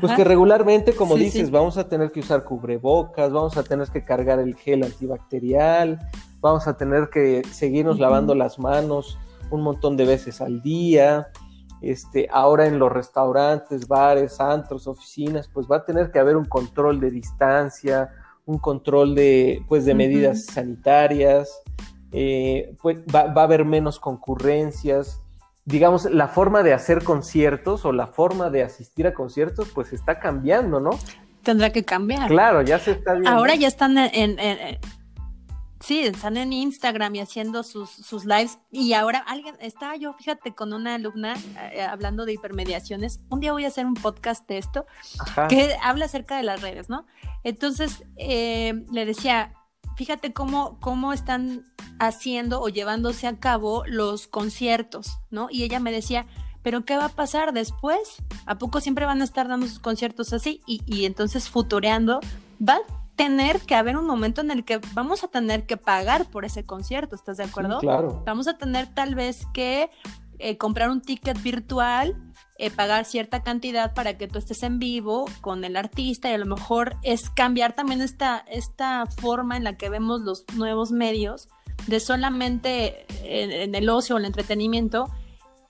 pues 0.01 0.13
que 0.13 0.23
regularmente, 0.23 0.95
como 0.95 1.15
dices, 1.15 1.51
vamos 1.51 1.77
a 1.77 1.87
tener 1.87 2.11
que 2.11 2.19
usar 2.19 2.43
cubrebocas, 2.43 3.31
vamos 3.31 3.55
a 3.55 3.63
tener 3.63 3.87
que 3.89 4.03
cargar 4.03 4.39
el 4.39 4.55
gel 4.55 4.83
antibacterial, 4.83 5.99
vamos 6.39 6.67
a 6.67 6.75
tener 6.75 7.09
que 7.09 7.43
seguirnos 7.51 7.99
lavando 7.99 8.33
las 8.33 8.57
manos 8.57 9.19
un 9.51 9.61
montón 9.61 9.95
de 9.95 10.05
veces 10.05 10.41
al 10.41 10.61
día, 10.61 11.27
este, 11.81 12.27
ahora 12.31 12.67
en 12.67 12.79
los 12.79 12.91
restaurantes, 12.91 13.87
bares, 13.87 14.39
antros, 14.39 14.87
oficinas, 14.87 15.49
pues 15.53 15.67
va 15.69 15.77
a 15.77 15.85
tener 15.85 16.11
que 16.11 16.19
haber 16.19 16.35
un 16.35 16.45
control 16.45 16.99
de 16.99 17.11
distancia, 17.11 18.09
un 18.45 18.59
control 18.59 19.15
de, 19.15 19.63
pues, 19.67 19.85
de 19.85 19.93
medidas 19.93 20.45
sanitarias, 20.45 21.49
eh, 22.11 22.75
pues 22.81 22.99
va, 23.13 23.21
a 23.21 23.43
haber 23.43 23.65
menos 23.65 23.99
concurrencias. 23.99 25.21
Digamos, 25.65 26.05
la 26.05 26.27
forma 26.27 26.63
de 26.63 26.73
hacer 26.73 27.03
conciertos 27.03 27.85
o 27.85 27.91
la 27.91 28.07
forma 28.07 28.49
de 28.49 28.63
asistir 28.63 29.07
a 29.07 29.13
conciertos, 29.13 29.69
pues 29.73 29.93
está 29.93 30.19
cambiando, 30.19 30.79
¿no? 30.79 30.91
Tendrá 31.43 31.71
que 31.71 31.83
cambiar. 31.83 32.27
Claro, 32.27 32.61
ya 32.61 32.79
se 32.79 32.91
está 32.91 33.13
viendo. 33.13 33.29
Ahora 33.29 33.55
ya 33.55 33.67
están 33.67 33.97
en 33.97 34.37
Sí, 35.81 35.99
están 35.99 36.37
en 36.37 36.53
Instagram 36.53 37.15
y 37.15 37.19
haciendo 37.19 37.61
sus, 37.63 37.89
sus 37.89 38.25
lives. 38.25 38.59
Y 38.71 38.93
ahora 38.93 39.19
alguien, 39.19 39.55
estaba 39.59 39.95
yo, 39.97 40.13
fíjate, 40.13 40.55
con 40.55 40.73
una 40.73 40.95
alumna 40.95 41.35
eh, 41.73 41.81
hablando 41.81 42.25
de 42.25 42.33
hipermediaciones. 42.33 43.19
Un 43.29 43.41
día 43.41 43.51
voy 43.51 43.65
a 43.65 43.67
hacer 43.67 43.85
un 43.85 43.93
podcast 43.93 44.47
de 44.47 44.57
esto 44.57 44.85
que 45.49 45.75
habla 45.81 46.05
acerca 46.05 46.37
de 46.37 46.43
las 46.43 46.61
redes, 46.61 46.89
¿no? 46.89 47.05
Entonces 47.43 48.03
eh, 48.15 48.85
le 48.91 49.05
decía, 49.05 49.53
fíjate 49.97 50.33
cómo, 50.33 50.79
cómo 50.79 51.11
están 51.11 51.65
haciendo 51.99 52.61
o 52.61 52.69
llevándose 52.69 53.27
a 53.27 53.39
cabo 53.39 53.83
los 53.85 54.27
conciertos, 54.27 55.19
¿no? 55.29 55.47
Y 55.51 55.63
ella 55.63 55.79
me 55.79 55.91
decía, 55.91 56.25
pero 56.63 56.85
¿qué 56.85 56.95
va 56.95 57.05
a 57.05 57.09
pasar 57.09 57.53
después? 57.53 58.15
¿A 58.45 58.57
poco 58.57 58.79
siempre 58.79 59.05
van 59.05 59.21
a 59.21 59.25
estar 59.25 59.47
dando 59.47 59.67
sus 59.67 59.79
conciertos 59.79 60.31
así? 60.31 60.61
Y, 60.65 60.81
y 60.85 61.05
entonces 61.05 61.49
futureando, 61.49 62.21
va 62.59 62.79
tener 63.15 63.61
que 63.61 63.75
haber 63.75 63.97
un 63.97 64.05
momento 64.05 64.41
en 64.41 64.51
el 64.51 64.65
que 64.65 64.79
vamos 64.93 65.23
a 65.23 65.27
tener 65.27 65.65
que 65.65 65.77
pagar 65.77 66.25
por 66.25 66.45
ese 66.45 66.65
concierto, 66.65 67.15
¿estás 67.15 67.37
de 67.37 67.43
acuerdo? 67.43 67.79
claro. 67.79 68.23
Vamos 68.25 68.47
a 68.47 68.57
tener 68.57 68.93
tal 68.93 69.15
vez 69.15 69.45
que 69.53 69.89
eh, 70.37 70.57
comprar 70.57 70.89
un 70.89 71.01
ticket 71.01 71.41
virtual, 71.41 72.15
eh, 72.57 72.69
pagar 72.69 73.05
cierta 73.05 73.41
cantidad 73.41 73.93
para 73.93 74.17
que 74.17 74.27
tú 74.27 74.37
estés 74.39 74.63
en 74.63 74.79
vivo 74.79 75.25
con 75.41 75.63
el 75.63 75.77
artista 75.77 76.29
y 76.29 76.33
a 76.33 76.37
lo 76.37 76.45
mejor 76.45 76.97
es 77.03 77.29
cambiar 77.29 77.73
también 77.73 78.01
esta, 78.01 78.39
esta 78.49 79.05
forma 79.05 79.55
en 79.55 79.63
la 79.63 79.77
que 79.77 79.89
vemos 79.89 80.21
los 80.21 80.45
nuevos 80.55 80.91
medios 80.91 81.47
de 81.87 81.99
solamente 81.99 83.05
en, 83.23 83.75
el 83.75 83.89
ocio 83.89 84.15
o 84.15 84.17
el 84.17 84.25
entretenimiento 84.25 85.09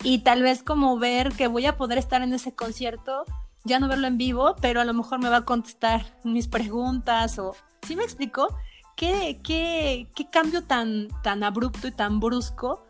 y 0.03 0.19
tal 0.19 0.41
vez 0.41 0.63
como 0.63 0.97
ver 0.97 1.31
que 1.33 1.47
voy 1.47 1.65
a 1.65 1.77
poder 1.77 1.97
estar 1.97 2.21
en 2.21 2.33
ese 2.33 2.55
concierto, 2.55 3.25
ya 3.65 3.79
no 3.79 3.87
verlo 3.87 4.07
en 4.07 4.17
vivo, 4.17 4.55
pero 4.61 4.79
a 4.79 4.85
lo 4.85 4.93
mejor 4.93 5.19
me 5.19 5.29
va 5.29 5.37
a 5.37 5.45
contestar 5.45 6.05
mis 6.23 6.47
preguntas 6.47 7.37
o... 7.39 7.53
¿Sí 7.81 7.95
me 7.95 8.03
explico? 8.03 8.55
¿Qué, 8.95 9.41
qué, 9.43 10.07
qué 10.15 10.29
cambio 10.29 10.63
tan, 10.63 11.09
tan 11.21 11.43
abrupto 11.43 11.87
y 11.87 11.91
tan 11.91 12.19
brusco 12.19 12.85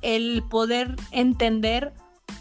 el 0.00 0.44
poder 0.48 0.94
entender 1.10 1.92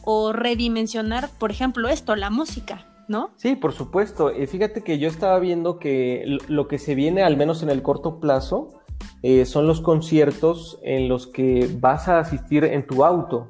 o 0.04 0.32
redimensionar, 0.32 1.30
por 1.40 1.52
ejemplo, 1.52 1.90
esto, 1.90 2.16
la 2.16 2.30
música, 2.30 2.86
¿no? 3.08 3.32
Sí, 3.36 3.56
por 3.56 3.74
supuesto. 3.74 4.32
Fíjate 4.48 4.84
que 4.84 5.00
yo 5.00 5.10
estaba 5.10 5.40
viendo 5.40 5.80
que 5.80 6.38
lo 6.48 6.68
que 6.68 6.80
se 6.80 6.96
viene, 6.96 7.24
al 7.24 7.36
menos 7.36 7.64
en 7.64 7.70
el 7.70 7.82
corto 7.82 8.20
plazo, 8.20 8.82
eh, 9.24 9.46
son 9.46 9.68
los 9.68 9.82
conciertos 9.82 10.80
en 10.84 11.10
los 11.10 11.28
que 11.28 11.70
vas 11.80 12.08
a 12.08 12.20
asistir 12.20 12.64
en 12.64 12.86
tu 12.86 13.04
auto. 13.04 13.50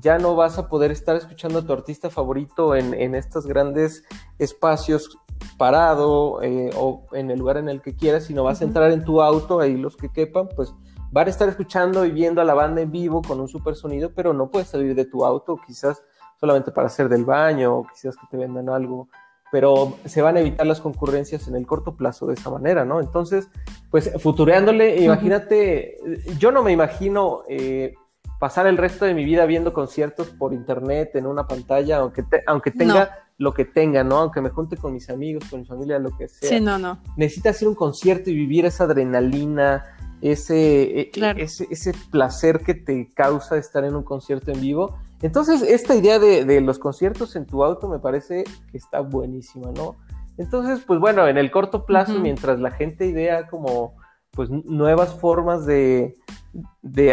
Ya 0.00 0.18
no 0.18 0.34
vas 0.34 0.58
a 0.58 0.68
poder 0.68 0.90
estar 0.90 1.16
escuchando 1.16 1.60
a 1.60 1.62
tu 1.62 1.72
artista 1.72 2.10
favorito 2.10 2.74
en, 2.74 3.14
estos 3.14 3.46
grandes 3.46 4.04
espacios 4.38 5.18
parado 5.56 6.42
eh, 6.42 6.70
o 6.76 7.06
en 7.12 7.30
el 7.30 7.38
lugar 7.38 7.58
en 7.58 7.68
el 7.68 7.80
que 7.80 7.94
quieras, 7.94 8.24
sino 8.24 8.44
vas 8.44 8.60
a 8.60 8.64
entrar 8.64 8.90
en 8.90 9.04
tu 9.04 9.22
auto, 9.22 9.60
ahí 9.60 9.76
los 9.76 9.96
que 9.96 10.10
quepan, 10.10 10.48
pues 10.56 10.74
van 11.12 11.28
a 11.28 11.30
estar 11.30 11.48
escuchando 11.48 12.04
y 12.04 12.10
viendo 12.10 12.40
a 12.40 12.44
la 12.44 12.54
banda 12.54 12.80
en 12.80 12.90
vivo 12.90 13.22
con 13.22 13.40
un 13.40 13.46
super 13.46 13.76
sonido, 13.76 14.10
pero 14.14 14.32
no 14.32 14.50
puedes 14.50 14.68
salir 14.68 14.96
de 14.96 15.04
tu 15.04 15.24
auto, 15.24 15.60
quizás 15.64 16.02
solamente 16.40 16.72
para 16.72 16.88
hacer 16.88 17.08
del 17.08 17.24
baño, 17.24 17.78
o 17.78 17.86
quizás 17.86 18.16
que 18.16 18.26
te 18.28 18.36
vendan 18.36 18.68
algo, 18.68 19.08
pero 19.52 19.96
se 20.04 20.20
van 20.20 20.36
a 20.36 20.40
evitar 20.40 20.66
las 20.66 20.80
concurrencias 20.80 21.46
en 21.46 21.54
el 21.54 21.64
corto 21.64 21.96
plazo 21.96 22.26
de 22.26 22.34
esa 22.34 22.50
manera, 22.50 22.84
¿no? 22.84 22.98
Entonces, 22.98 23.48
pues 23.88 24.10
futureándole, 24.20 25.04
imagínate, 25.04 25.98
yo 26.36 26.50
no 26.50 26.64
me 26.64 26.72
imagino 26.72 27.42
eh, 27.48 27.94
pasar 28.38 28.66
el 28.66 28.76
resto 28.76 29.04
de 29.04 29.14
mi 29.14 29.24
vida 29.24 29.46
viendo 29.46 29.72
conciertos 29.72 30.28
por 30.28 30.52
internet, 30.52 31.10
en 31.14 31.26
una 31.26 31.46
pantalla, 31.46 31.98
aunque, 31.98 32.24
aunque 32.46 32.70
tenga... 32.70 33.20
lo 33.36 33.52
que 33.52 33.64
tenga, 33.64 34.04
¿no? 34.04 34.18
Aunque 34.18 34.40
me 34.40 34.50
junte 34.50 34.76
con 34.76 34.92
mis 34.92 35.10
amigos, 35.10 35.44
con 35.50 35.60
mi 35.60 35.66
familia, 35.66 35.98
lo 35.98 36.16
que 36.16 36.28
sea. 36.28 36.48
Sí, 36.48 36.60
no, 36.60 36.78
no. 36.78 37.00
Necesita 37.16 37.50
hacer 37.50 37.66
un 37.66 37.74
concierto 37.74 38.30
y 38.30 38.34
vivir 38.34 38.64
esa 38.64 38.84
adrenalina, 38.84 39.84
ese, 40.20 41.00
e, 41.00 41.10
ese, 41.36 41.66
ese, 41.68 41.92
placer 42.12 42.60
que 42.60 42.74
te 42.74 43.08
causa 43.12 43.56
estar 43.56 43.84
en 43.84 43.96
un 43.96 44.04
concierto 44.04 44.52
en 44.52 44.60
vivo. 44.60 44.96
Entonces, 45.20 45.62
esta 45.62 45.94
idea 45.94 46.18
de, 46.18 46.60
los 46.60 46.78
conciertos 46.78 47.34
en 47.34 47.46
tu 47.46 47.64
auto 47.64 47.88
me 47.88 47.98
parece 47.98 48.44
que 48.70 48.76
está 48.76 49.00
buenísima, 49.00 49.70
¿no? 49.72 49.96
Entonces, 50.36 50.84
pues 50.86 51.00
bueno, 51.00 51.26
en 51.26 51.38
el 51.38 51.50
corto 51.50 51.86
plazo, 51.86 52.20
mientras 52.20 52.58
la 52.58 52.70
gente 52.70 53.06
idea 53.06 53.46
como 53.46 53.94
pues 54.34 54.50
nuevas 54.50 55.14
formas 55.14 55.66
de, 55.66 56.14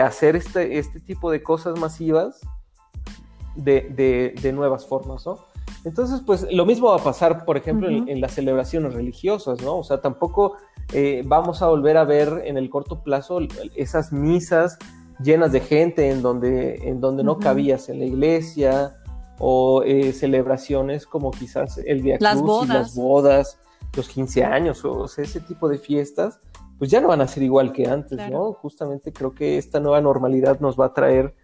hacer 0.03 0.35
este, 0.35 0.77
este 0.77 0.99
tipo 0.99 1.31
de 1.31 1.43
cosas 1.43 1.79
masivas, 1.79 2.41
de, 3.55 4.33
de, 4.41 4.53
nuevas 4.53 4.85
formas, 4.85 5.25
¿no? 5.25 5.39
Entonces, 5.83 6.21
pues 6.25 6.45
lo 6.51 6.65
mismo 6.65 6.89
va 6.89 6.97
a 6.97 7.03
pasar, 7.03 7.43
por 7.45 7.57
ejemplo, 7.57 7.89
en, 7.89 8.21
las 8.21 8.33
celebraciones 8.33 8.93
religiosas, 8.93 9.61
¿no? 9.61 9.77
O 9.77 9.83
sea, 9.83 10.01
tampoco 10.01 10.57
eh, 10.93 11.23
vamos 11.25 11.61
a 11.61 11.67
volver 11.67 11.97
a 11.97 12.03
ver 12.03 12.43
en 12.45 12.57
el 12.57 12.69
corto 12.69 13.03
plazo 13.03 13.39
esas 13.75 14.11
misas 14.11 14.77
llenas 15.23 15.51
de 15.51 15.59
gente 15.59 16.09
en 16.09 16.21
donde, 16.21 16.87
en 16.87 17.01
donde 17.01 17.23
no 17.23 17.39
cabías 17.39 17.89
en 17.89 17.99
la 17.99 18.05
iglesia 18.05 18.95
o 19.39 19.83
eh, 19.83 20.13
celebraciones 20.13 21.05
como 21.05 21.31
quizás 21.31 21.79
el 21.79 22.01
Via 22.01 22.17
las 22.19 22.41
bodas. 22.41 22.69
las 22.69 22.95
bodas, 22.95 23.59
los 23.95 24.07
15 24.07 24.43
años 24.43 24.85
o, 24.85 25.05
ese 25.05 25.39
tipo 25.39 25.67
de 25.67 25.77
fiestas, 25.77 26.39
pues 26.81 26.89
ya 26.89 26.99
no 26.99 27.09
van 27.09 27.21
a 27.21 27.27
ser 27.27 27.43
igual 27.43 27.73
que 27.73 27.85
antes, 27.85 28.17
¿no? 28.31 28.53
Justamente 28.53 29.13
creo 29.13 29.35
que 29.35 29.59
esta 29.59 29.79
nueva 29.79 30.01
normalidad 30.01 30.59
nos 30.61 30.79
va 30.79 30.87
a 30.87 30.93
traer 30.95 31.35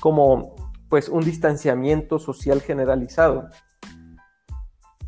como 0.00 0.54
pues 0.88 1.10
un 1.10 1.22
distanciamiento 1.22 2.18
social 2.18 2.62
generalizado. 2.62 3.50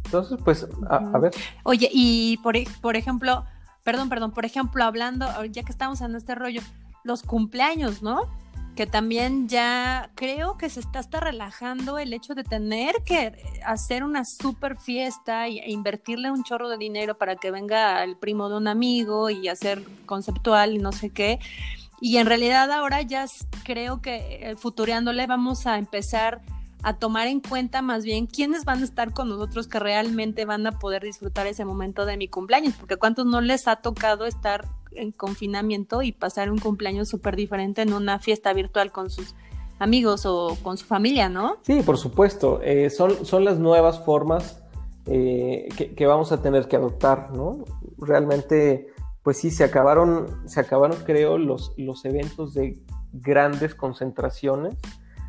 Entonces, 0.05 0.39
pues, 0.45 0.69
a, 0.91 1.19
ver. 1.19 1.33
Oye, 1.63 1.89
y 1.91 2.37
por, 2.43 2.55
por 2.83 2.97
ejemplo, 2.97 3.47
perdón, 3.83 4.11
perdón, 4.11 4.33
por 4.33 4.45
ejemplo, 4.45 4.85
hablando, 4.85 5.27
ya 5.47 5.63
que 5.63 5.73
estamos 5.73 6.03
en 6.03 6.15
este 6.17 6.35
rollo, 6.35 6.61
los 7.03 7.23
cumpleaños, 7.23 8.03
¿no? 8.03 8.21
Que 8.79 8.87
también 8.87 9.49
ya 9.49 10.13
creo 10.15 10.57
que 10.57 10.71
se 10.71 10.79
está 10.79 11.01
hasta 11.01 11.19
relajando 11.19 11.99
el 11.99 12.13
hecho 12.13 12.37
de 12.37 12.45
tener 12.45 12.95
que 13.05 13.33
hacer 13.67 14.05
una 14.05 14.25
super 14.25 14.79
fiesta 14.79 15.49
e 15.49 15.69
invertirle 15.69 16.31
un 16.31 16.45
chorro 16.45 16.69
de 16.69 16.79
dinero 16.79 17.19
para 17.19 17.35
que 17.35 17.51
venga 17.51 18.05
el 18.05 18.17
primo 18.17 18.49
de 18.49 18.57
un 18.57 18.69
amigo 18.69 19.31
y 19.31 19.49
hacer 19.49 19.83
conceptual 20.07 20.77
y 20.77 20.79
no 20.79 20.93
sé 20.93 21.11
qué. 21.11 21.41
Y 22.01 22.19
en 22.19 22.29
realidad 22.29 22.71
ahora 22.71 23.03
ya 23.03 23.27
creo 23.65 24.01
que 24.01 24.39
eh, 24.43 24.55
futureándole 24.55 25.27
vamos 25.27 25.67
a 25.67 25.77
empezar 25.77 26.41
a 26.85 26.95
tomar 26.95 27.27
en 27.27 27.41
cuenta 27.41 27.83
más 27.83 28.05
bien 28.05 28.29
quiénes 28.29 28.65
van 28.65 28.83
a 28.83 28.85
estar 28.85 29.13
con 29.13 29.29
nosotros 29.29 29.67
que 29.67 29.81
realmente 29.81 30.45
van 30.45 30.65
a 30.69 30.79
poder 30.79 31.03
disfrutar 31.03 31.49
ese 31.49 31.65
momento 31.65 32.07
de 32.07 32.17
mi 32.17 32.29
cumpleaños, 32.29 32.75
porque 32.75 32.97
cuántos 32.97 33.27
no 33.27 33.41
les 33.41 33.67
ha 33.67 33.75
tocado 33.75 34.25
estar 34.25 34.69
en 34.99 35.13
confinamiento 35.13 36.03
y 36.03 36.13
pasar 36.13 36.51
un 36.51 36.59
cumpleaños 36.59 37.09
súper 37.09 37.37
diferente 37.37 37.83
en 37.83 37.93
una 37.93 38.19
fiesta 38.19 38.53
virtual 38.53 38.93
con 38.93 39.11
sus 39.11 39.35
amigos 39.79 40.27
o 40.27 40.57
con 40.63 40.77
su 40.77 40.87
familia, 40.87 41.29
¿no? 41.29 41.57
Sí, 41.63 41.83
por 41.83 41.99
supuesto, 41.99 42.61
eh, 42.63 42.91
son, 42.91 43.25
son 43.25 43.45
las 43.45 43.59
nuevas 43.59 44.05
formas 44.05 44.63
eh, 45.07 45.69
que, 45.97 46.07
vamos 46.07 46.33
a 46.33 46.43
tener 46.43 46.69
que 46.69 46.77
adoptar, 46.77 47.31
¿no? 47.33 47.65
Realmente, 47.97 48.89
pues 49.23 49.39
sí, 49.39 49.51
se 49.51 49.65
acabaron, 49.65 50.27
se 50.47 50.61
acabaron 50.61 50.99
creo, 51.05 51.39
los, 51.39 51.73
los 51.77 52.05
eventos 52.05 52.55
de 52.55 52.79
grandes 53.13 53.75
concentraciones 53.75 54.77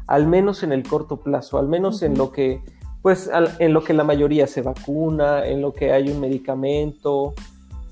al 0.10 0.25
menos 0.25 0.63
en 0.63 0.71
el 0.71 0.82
corto 0.82 1.21
plazo, 1.21 1.60
al 1.60 1.67
menos 1.67 2.01
en 2.01 2.17
lo 2.17 2.32
que, 2.32 2.63
pues, 3.03 3.29
en 3.60 3.73
lo 3.73 3.84
que 3.84 3.93
la 3.93 4.03
mayoría 4.03 4.47
se 4.47 4.63
vacuna, 4.63 5.45
en 5.45 5.62
lo 5.62 5.71
que 5.71 5.91
hay 5.91 6.10
un 6.10 6.19
medicamento, 6.19 7.36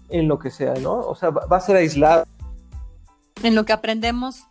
en 0.09 0.27
lo 0.27 0.39
que 0.39 0.51
sea, 0.51 0.73
¿no? 0.75 0.99
O 0.99 1.15
sea, 1.15 1.29
va, 1.29 1.57
a 1.57 1.59
ser 1.59 1.75
aislado. 1.75 2.25
En 3.43 3.55
lo 3.55 3.65
que 3.65 3.73
aprendemos, 3.73 4.43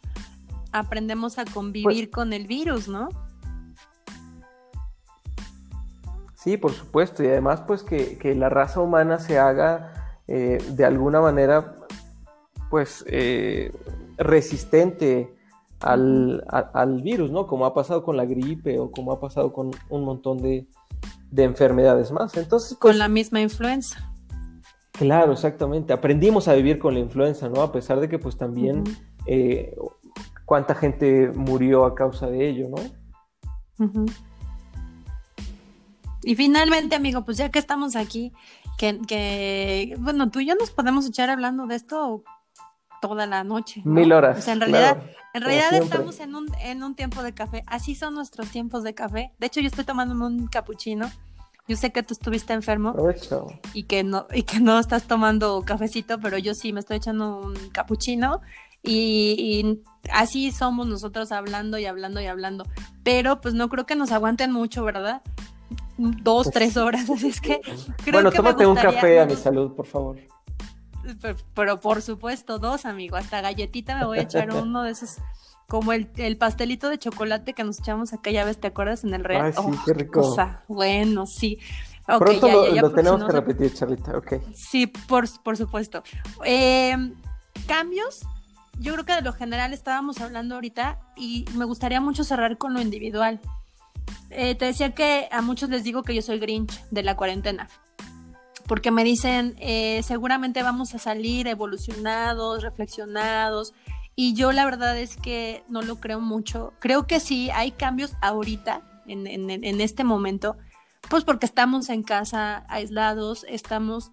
aprendemos 0.73 1.39
a 1.39 1.45
convivir 1.45 2.11
pues 2.11 2.15
con 2.15 2.33
el 2.33 2.47
virus, 2.47 2.89
¿no? 2.89 3.09
Sí, 6.35 6.57
por 6.57 6.73
supuesto, 6.73 7.25
y 7.25 7.27
además, 7.27 7.63
pues, 7.67 7.83
que, 7.83 8.35
la 8.37 8.49
raza 8.49 8.81
humana 8.81 9.19
se 9.19 9.39
haga 9.39 10.21
eh, 10.29 10.59
de 10.71 10.85
alguna 10.85 11.21
manera, 11.21 11.75
pues, 12.71 13.05
eh, 13.09 13.73
resistente 14.17 15.35
al, 15.81 17.01
virus, 17.03 17.31
¿no? 17.31 17.47
Como 17.47 17.67
ha 17.67 17.75
pasado 17.75 18.03
con 18.03 18.17
la 18.17 18.25
gripe 18.25 18.79
o 18.79 18.91
como 18.91 19.13
ha 19.13 19.21
pasado 19.21 19.53
con 19.53 19.73
un 19.89 20.05
montón 20.05 20.39
de, 20.39 20.67
enfermedades 21.37 22.13
más. 22.13 22.37
Entonces, 22.37 22.71
con 22.79 22.91
pues 22.91 22.97
la 22.97 23.09
misma 23.09 23.41
influenza. 23.41 24.13
Claro, 24.99 25.33
exactamente. 25.33 25.93
Aprendimos 25.93 26.49
a 26.49 26.55
vivir 26.55 26.79
con 26.79 26.95
la 26.95 27.01
influenza, 27.01 27.49
¿no? 27.49 27.63
A 27.63 27.73
pesar 27.73 28.01
de 28.01 28.09
que 28.09 28.19
pues 28.19 28.37
también 28.37 28.85
eh, 29.27 29.77
cuánta 30.45 30.75
gente 30.75 31.31
murió 31.35 31.85
a 31.85 31.95
causa 31.95 32.29
de 32.29 32.49
ello, 32.49 32.69
¿no? 32.69 33.87
Y 36.23 36.35
finalmente, 36.35 36.97
amigo, 36.97 37.25
pues 37.25 37.37
ya 37.37 37.51
que 37.51 37.59
estamos 37.59 37.95
aquí, 37.95 38.33
que, 38.79 38.99
que, 39.07 39.95
bueno, 39.99 40.31
tú 40.31 40.41
y 40.41 40.47
yo 40.47 40.55
nos 40.55 40.71
podemos 40.71 41.07
echar 41.07 41.31
hablando 41.31 41.67
de 41.67 41.77
esto 41.77 42.25
toda 43.01 43.27
la 43.27 43.45
noche. 43.45 43.83
Mil 43.85 44.13
horas. 44.13 44.39
O 44.39 44.43
sea, 44.43 44.55
en 44.55 44.61
realidad, 44.61 45.03
en 45.35 45.43
realidad 45.43 45.75
estamos 45.75 46.19
en 46.21 46.35
un, 46.35 46.47
en 46.63 46.83
un 46.83 46.95
tiempo 46.95 47.23
de 47.23 47.35
café. 47.35 47.63
Así 47.67 47.95
son 47.95 48.15
nuestros 48.15 48.51
tiempos 48.51 48.83
de 48.83 48.95
café. 48.95 49.33
De 49.39 49.47
hecho, 49.47 49.61
yo 49.61 49.67
estoy 49.67 49.85
tomando 49.85 50.15
un 50.27 50.47
capuchino. 50.49 51.11
Yo 51.69 51.77
sé 51.77 51.91
que 51.91 52.03
tú 52.03 52.15
estuviste 52.15 52.53
enfermo 52.53 52.95
y 53.75 53.85
que 53.85 54.05
no 54.05 54.27
y 54.33 54.45
que 54.45 54.61
no 54.61 54.79
estás 54.79 55.05
tomando 55.05 55.63
cafecito, 55.67 56.21
pero 56.21 56.39
yo 56.39 56.55
sí 56.55 56.73
me 56.73 56.81
estoy 56.81 56.99
echando 56.99 57.41
un 57.41 57.55
capuchino 57.71 58.41
y, 58.83 59.81
así 60.13 60.53
somos 60.53 60.87
nosotros 60.87 61.33
hablando 61.33 61.79
y 61.79 61.87
hablando 61.87 62.21
y 62.21 62.27
hablando. 62.27 62.65
Pero 63.03 63.41
pues 63.41 63.55
no 63.55 63.69
creo 63.69 63.85
que 63.85 63.97
nos 63.97 64.13
aguanten 64.13 64.53
mucho, 64.53 64.85
¿verdad? 64.85 65.23
Dos, 65.99 66.45
pues 66.45 66.55
tres 66.55 66.77
horas, 66.77 67.11
así 67.15 67.29
es 67.29 67.41
que 67.41 67.61
creo 68.05 68.13
bueno, 68.13 68.31
tómate 68.31 68.65
un 68.67 68.77
café 68.77 69.21
a 69.21 69.27
mi 69.27 69.35
salud, 69.35 69.73
por 69.73 69.87
favor. 69.87 70.19
Pero, 71.55 71.81
por 71.81 72.03
supuesto, 72.03 72.59
dos, 72.59 72.85
amigo. 72.85 73.17
Hasta 73.17 73.41
galletita 73.41 73.97
me 73.97 74.05
voy 74.05 74.19
a 74.19 74.23
echar 74.23 74.51
uno 74.55 74.83
de 74.83 74.91
esos 74.93 75.17
como 75.67 75.93
el, 75.93 76.37
pastelito 76.39 76.89
de 76.89 76.99
chocolate 76.99 77.53
que 77.53 77.65
nos 77.65 77.81
echamos 77.81 78.13
aquella 78.13 78.45
vez, 78.45 78.59
¿te 78.59 78.69
acuerdas? 78.69 79.05
En 79.05 79.15
el 79.15 79.25
Real. 79.25 79.47
Ay, 79.47 79.53
sí, 79.53 79.59
oh, 79.63 79.83
qué 79.85 79.95
rico. 79.95 80.37
Bueno, 80.69 81.27
sí. 81.27 81.59
Pronto 82.07 82.49
lo, 82.73 82.93
tenemos 82.93 83.25
que 83.25 83.33
repetir, 83.33 83.75
Charlita, 83.75 84.17
ok. 84.17 84.35
Sí, 84.55 84.87
por, 84.87 85.27
por 85.43 85.57
supuesto. 85.57 86.05
Em, 86.45 87.15
cambios 87.67 88.25
yo 88.79 88.93
creo 88.93 89.05
que 89.05 89.15
de 89.15 89.23
lo 89.23 89.33
general 89.33 89.73
estábamos 89.73 90.21
hablando 90.21 90.55
ahorita 90.55 91.01
y 91.17 91.47
me 91.55 91.65
gustaría 91.65 92.01
mucho 92.01 92.25
cerrar 92.25 92.59
con 92.59 92.75
lo 92.75 92.81
individual. 92.81 93.41
Eh, 94.31 94.55
te 94.55 94.67
decía 94.67 94.95
que 94.95 95.29
a 95.31 95.41
muchos 95.41 95.71
les 95.71 95.85
digo 95.85 96.03
que 96.03 96.15
yo 96.15 96.23
soy 96.23 96.39
Grinch 96.39 96.85
de 96.91 97.03
la 97.03 97.17
cuarentena, 97.17 97.69
porque 98.67 98.91
me 98.91 99.05
dicen, 99.05 99.57
eh, 99.61 100.03
seguramente 100.03 100.63
vamos 100.63 100.95
a 100.95 100.99
salir 100.99 101.47
evolucionados, 101.47 102.63
reflexionados, 102.63 103.73
y 104.17 104.35
yo 104.35 104.51
la 104.53 104.65
verdad 104.65 104.99
es 104.99 105.17
que 105.17 105.63
no 105.69 105.83
lo 105.83 105.97
creo 105.97 106.21
mucho. 106.21 106.73
Creo 106.81 107.07
que 107.07 107.21
sí, 107.21 107.51
hay 107.51 107.71
cambios 107.71 108.15
ahorita, 108.21 108.83
en, 109.07 109.27
en 109.29 109.81
este 109.81 110.03
momento, 110.03 110.57
pues 111.09 111.23
porque 111.23 111.47
estamos 111.47 111.89
en 111.91 112.03
casa 112.03 112.65
aislados, 112.69 113.47
estamos 113.49 114.11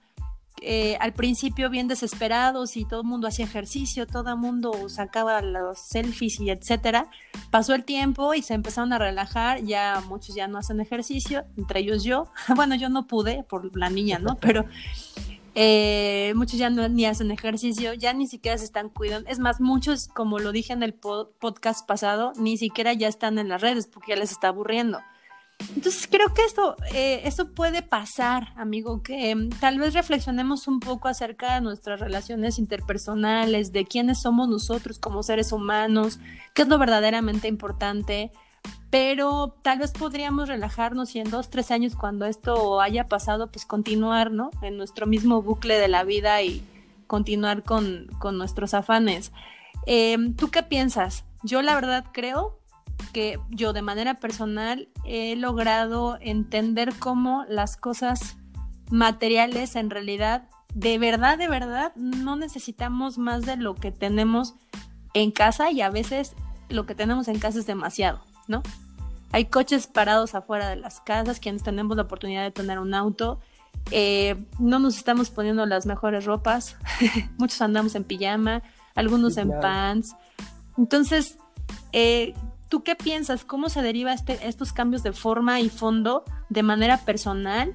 eh, 0.65 0.97
al 1.01 1.11
principio 1.11 1.69
bien 1.69 1.89
desesperados 1.89 2.77
y 2.77 2.85
todo 2.85 3.01
el 3.01 3.07
mundo 3.07 3.27
hacía 3.27 3.43
ejercicio, 3.43 4.07
todo 4.07 4.29
el 4.29 4.37
mundo 4.37 4.87
sacaba 4.87 5.41
los 5.41 5.79
selfies 5.79 6.39
y 6.39 6.51
etcétera. 6.51 7.09
Pasó 7.51 7.73
el 7.73 7.83
tiempo 7.83 8.33
y 8.33 8.41
se 8.43 8.53
empezaron 8.53 8.93
a 8.93 8.97
relajar, 8.97 9.61
ya 9.63 10.01
muchos 10.07 10.35
ya 10.35 10.47
no 10.47 10.57
hacen 10.57 10.79
ejercicio, 10.79 11.43
entre 11.57 11.81
ellos 11.81 12.03
yo. 12.03 12.31
bueno, 12.55 12.75
yo 12.75 12.87
no 12.89 13.07
pude 13.07 13.43
por 13.43 13.75
la 13.77 13.89
niña, 13.89 14.19
¿no? 14.19 14.37
Pero 14.41 14.65
eh, 15.55 16.33
muchos 16.35 16.57
ya 16.57 16.69
no 16.69 16.87
ni 16.89 17.05
hacen 17.05 17.31
ejercicio, 17.31 17.93
ya 17.93 18.13
ni 18.13 18.27
siquiera 18.27 18.57
se 18.57 18.65
están 18.65 18.89
cuidando. 18.89 19.29
Es 19.29 19.39
más, 19.39 19.61
muchos, 19.61 20.07
como 20.07 20.39
lo 20.39 20.51
dije 20.51 20.73
en 20.73 20.83
el 20.83 20.93
podcast 20.93 21.87
pasado, 21.87 22.33
ni 22.37 22.57
siquiera 22.57 22.93
ya 22.93 23.07
están 23.07 23.37
en 23.37 23.49
las 23.49 23.61
redes 23.61 23.87
porque 23.87 24.11
ya 24.11 24.15
les 24.15 24.31
está 24.31 24.49
aburriendo. 24.49 24.99
Entonces 25.75 26.07
creo 26.09 26.33
que 26.33 26.43
esto, 26.43 26.75
eh, 26.93 27.29
puede 27.55 27.81
pasar, 27.83 28.53
amigo, 28.57 29.01
que 29.01 29.29
em, 29.29 29.49
tal 29.49 29.79
vez 29.79 29.93
reflexionemos 29.93 30.67
un 30.67 30.79
poco 30.79 31.07
acerca 31.07 31.55
de 31.55 31.61
nuestras 31.61 31.99
relaciones 31.99 32.59
interpersonales, 32.59 33.71
de 33.71 33.85
quiénes 33.85 34.21
somos 34.21 34.49
nosotros 34.49 34.99
como 34.99 35.23
seres 35.23 35.51
humanos, 35.51 36.19
qué 36.53 36.63
es 36.63 36.67
lo 36.67 36.77
verdaderamente 36.77 37.47
importante, 37.47 38.31
pero 38.89 39.55
tal 39.63 39.79
vez 39.79 39.91
podríamos 39.91 40.47
relajarnos 40.47 41.15
y 41.15 41.19
en 41.19 41.29
dos, 41.29 41.49
tres 41.49 41.71
años 41.71 41.95
cuando 41.95 42.25
esto 42.25 42.79
haya 42.79 43.07
pasado, 43.07 43.51
pues 43.51 43.65
continuar, 43.65 44.31
¿no? 44.31 44.51
En 44.61 44.77
nuestro 44.77 45.07
mismo 45.07 45.41
bucle 45.41 45.79
de 45.79 45.87
la 45.87 46.03
vida 46.03 46.41
y 46.43 46.63
continuar 47.07 47.63
con, 47.63 48.07
con 48.19 48.37
nuestros 48.37 48.73
afanes. 48.73 49.31
Em, 49.85 50.35
¿Tú 50.35 50.49
qué 50.51 50.63
piensas? 50.63 51.25
Yo 51.43 51.61
la 51.61 51.75
verdad 51.75 52.05
creo 52.13 52.59
que 53.11 53.39
yo 53.49 53.73
de 53.73 53.81
manera 53.81 54.15
personal 54.15 54.89
he 55.05 55.35
logrado 55.35 56.17
entender 56.21 56.93
cómo 56.97 57.45
las 57.49 57.77
cosas 57.77 58.37
materiales 58.89 59.75
en 59.75 59.89
realidad, 59.89 60.49
de 60.73 60.97
verdad, 60.97 61.37
de 61.37 61.47
verdad, 61.47 61.93
no 61.95 62.35
necesitamos 62.35 63.17
más 63.17 63.45
de 63.45 63.57
lo 63.57 63.75
que 63.75 63.91
tenemos 63.91 64.55
en 65.13 65.31
casa 65.31 65.71
y 65.71 65.81
a 65.81 65.89
veces 65.89 66.35
lo 66.69 66.85
que 66.85 66.95
tenemos 66.95 67.27
en 67.27 67.39
casa 67.39 67.59
es 67.59 67.67
demasiado, 67.67 68.23
¿no? 68.47 68.63
Hay 69.31 69.45
coches 69.45 69.87
parados 69.87 70.35
afuera 70.35 70.69
de 70.69 70.75
las 70.75 71.01
casas, 71.01 71.39
quienes 71.39 71.63
tenemos 71.63 71.97
la 71.97 72.03
oportunidad 72.03 72.43
de 72.43 72.51
tener 72.51 72.79
un 72.79 72.93
auto, 72.93 73.39
eh, 73.91 74.35
no 74.59 74.79
nos 74.79 74.97
estamos 74.97 75.29
poniendo 75.29 75.65
las 75.65 75.85
mejores 75.85 76.25
ropas, 76.25 76.77
muchos 77.37 77.61
andamos 77.61 77.95
en 77.95 78.03
pijama, 78.03 78.61
algunos 78.95 79.37
en 79.37 79.49
pants. 79.59 80.15
Entonces, 80.77 81.37
eh, 81.91 82.33
¿Tú 82.73 82.81
qué 82.81 82.95
piensas? 82.95 83.45
¿Cómo 83.45 83.69
se 83.69 83.83
deriva 83.83 84.13
este, 84.13 84.39
estos 84.47 84.73
cambios 84.73 85.03
de 85.03 85.11
forma 85.11 85.59
y 85.59 85.69
fondo 85.69 86.23
de 86.49 86.63
manera 86.63 86.97
personal? 87.05 87.71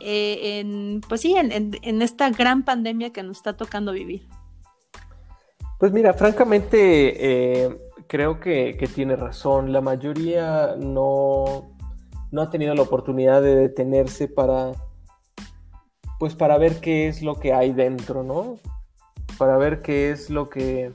Eh, 0.00 0.60
en, 0.60 1.02
pues 1.06 1.20
sí, 1.20 1.34
en, 1.36 2.00
esta 2.00 2.30
gran 2.30 2.62
pandemia 2.62 3.10
que 3.10 3.22
nos 3.22 3.36
está 3.36 3.54
tocando 3.54 3.92
vivir. 3.92 4.26
Pues 5.78 5.92
mira, 5.92 6.14
francamente, 6.14 7.64
eh, 7.64 7.78
creo 8.08 8.40
que, 8.40 8.76
que, 8.78 8.86
tiene 8.86 9.16
razón. 9.16 9.72
La 9.72 9.80
mayoría 9.80 10.76
no, 10.78 11.76
no 12.30 12.42
ha 12.42 12.50
tenido 12.50 12.74
la 12.74 12.82
oportunidad 12.82 13.42
de 13.42 13.54
detenerse 13.54 14.28
para, 14.28 14.72
pues 16.18 16.34
para 16.34 16.58
ver 16.58 16.80
qué 16.80 17.08
es 17.08 17.22
lo 17.22 17.36
que 17.40 17.52
hay 17.52 17.72
dentro, 17.72 18.22
¿no? 18.22 18.56
Para 19.38 19.56
ver 19.56 19.80
qué 19.80 20.10
es 20.10 20.30
lo 20.30 20.48
que 20.48 20.92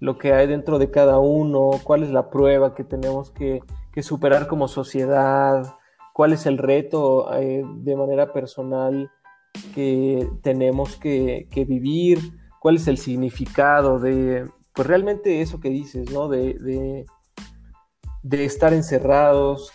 lo 0.00 0.18
que 0.18 0.32
hay 0.32 0.46
dentro 0.46 0.78
de 0.78 0.90
cada 0.90 1.18
uno, 1.18 1.70
cuál 1.82 2.02
es 2.02 2.10
la 2.10 2.30
prueba 2.30 2.74
que 2.74 2.84
tenemos 2.84 3.30
que, 3.30 3.62
superar 4.02 4.46
como 4.46 4.68
sociedad, 4.68 5.74
cuál 6.12 6.34
es 6.34 6.44
el 6.44 6.58
reto 6.58 7.32
eh, 7.34 7.64
de 7.78 7.96
manera 7.96 8.30
personal 8.30 9.10
que 9.74 10.28
tenemos 10.42 10.96
que, 10.96 11.48
vivir, 11.66 12.18
cuál 12.60 12.76
es 12.76 12.88
el 12.88 12.98
significado 12.98 13.98
de, 13.98 14.50
pues 14.76 14.86
realmente 14.86 15.40
eso 15.40 15.58
que 15.58 15.70
dices, 15.70 16.12
¿no? 16.12 16.28
De, 16.28 17.06
de, 18.22 18.44
estar 18.44 18.74
encerrados, 18.74 19.72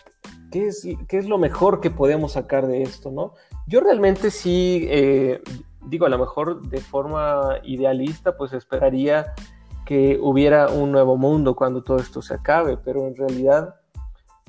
¿qué 0.52 0.68
es, 0.68 0.86
¿qué 1.08 1.18
es, 1.18 1.26
lo 1.26 1.38
mejor 1.38 1.80
que 1.80 1.90
podemos 1.90 2.32
sacar 2.32 2.68
de 2.68 2.82
esto, 2.82 3.10
¿no? 3.10 3.34
Yo 3.66 3.80
realmente 3.80 4.30
sí, 4.30 4.86
eh, 4.88 5.42
digo, 5.86 6.06
a 6.06 6.08
lo 6.08 6.18
mejor 6.18 6.68
de 6.68 6.78
forma 6.78 7.56
idealista, 7.64 8.36
pues 8.36 8.52
esperaría 8.52 9.34
que 9.84 10.18
hubiera 10.22 10.68
un 10.68 10.92
nuevo 10.92 11.16
mundo 11.16 11.56
cuando 11.56 11.82
todo 11.82 11.96
esto 11.96 12.22
se 12.22 12.34
acabe, 12.34 12.76
pero 12.76 13.08
en 13.08 13.16
realidad, 13.16 13.74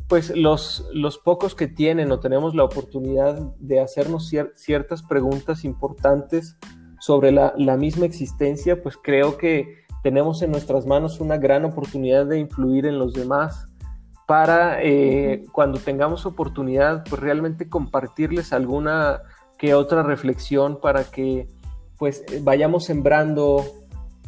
pues 0.07 0.35
los, 0.35 0.87
los 0.93 1.17
pocos 1.17 1.55
que 1.55 1.67
tienen 1.67 2.11
o 2.11 2.19
tenemos 2.19 2.53
la 2.53 2.63
oportunidad 2.63 3.39
de 3.57 3.79
hacernos 3.79 4.31
ciertas 4.53 5.01
preguntas 5.01 5.65
importantes 5.65 6.57
sobre 7.03 7.33
la, 7.33 7.53
misma 7.77 8.05
existencia, 8.05 8.81
pues 8.81 8.95
creo 8.95 9.37
que 9.37 9.82
tenemos 10.03 10.41
en 10.41 10.51
nuestras 10.51 10.85
manos 10.85 11.19
una 11.19 11.37
gran 11.37 11.65
oportunidad 11.65 12.25
de 12.25 12.39
influir 12.39 12.85
en 12.85 12.99
los 12.99 13.13
demás 13.13 13.65
para 14.27 14.83
eh, 14.83 15.45
cuando 15.51 15.79
tengamos 15.79 16.25
oportunidad, 16.25 17.03
pues 17.09 17.21
realmente 17.21 17.69
compartirles 17.69 18.53
alguna 18.53 19.21
que 19.57 19.73
otra 19.73 20.03
reflexión 20.03 20.79
para 20.79 21.05
que 21.05 21.47
pues 21.97 22.23
vayamos 22.41 22.85
sembrando 22.85 23.63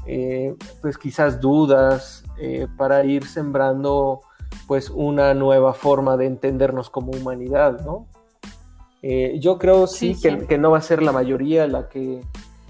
eh, 0.06 0.56
pues 0.82 0.98
quizás 0.98 1.42
dudas 1.42 2.24
eh, 2.38 2.68
para 2.78 3.04
ir 3.06 3.26
sembrando 3.26 4.22
pues 4.68 4.90
una 4.90 5.34
nueva 5.34 5.74
forma 5.74 6.16
de 6.16 6.28
entendernos 6.28 6.90
como 6.90 7.12
humanidad, 7.12 7.82
¿no? 7.82 8.08
Eh, 9.02 9.38
yo 9.40 9.58
creo 9.58 9.88
sí, 9.88 10.16
Que, 10.20 10.58
no 10.58 10.72
va 10.72 10.80
a 10.80 10.82
ser 10.82 11.04
la 11.04 11.12
mayoría 11.12 11.68
la 11.68 11.90
que, 11.90 12.22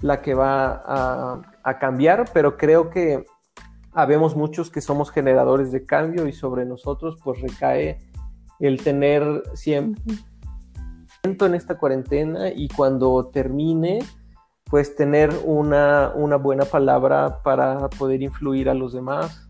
la 0.02 0.20
que 0.20 0.34
va 0.34 0.82
a, 0.84 1.42
cambiar, 1.78 2.30
pero 2.32 2.56
creo 2.56 2.90
que 2.90 3.24
habemos 3.92 4.36
muchos 4.36 4.70
que 4.70 4.80
somos 4.80 5.10
generadores 5.10 5.72
de 5.72 5.84
cambio 5.84 6.26
y 6.28 6.32
sobre 6.32 6.64
nosotros 6.64 7.18
pues 7.24 7.40
recae 7.40 7.98
el 8.60 8.82
tener 8.82 9.42
siempre 9.54 10.02
en 11.22 11.54
esta 11.54 11.76
cuarentena 11.76 12.50
y 12.50 12.68
cuando 12.68 13.30
termine 13.32 13.98
pues 14.70 14.94
tener 14.96 15.32
una, 15.44 16.12
buena 16.40 16.64
palabra 16.64 17.42
para 17.42 17.88
poder 17.88 18.22
influir 18.22 18.68
a 18.68 18.74
los 18.74 18.92
demás 18.92 19.48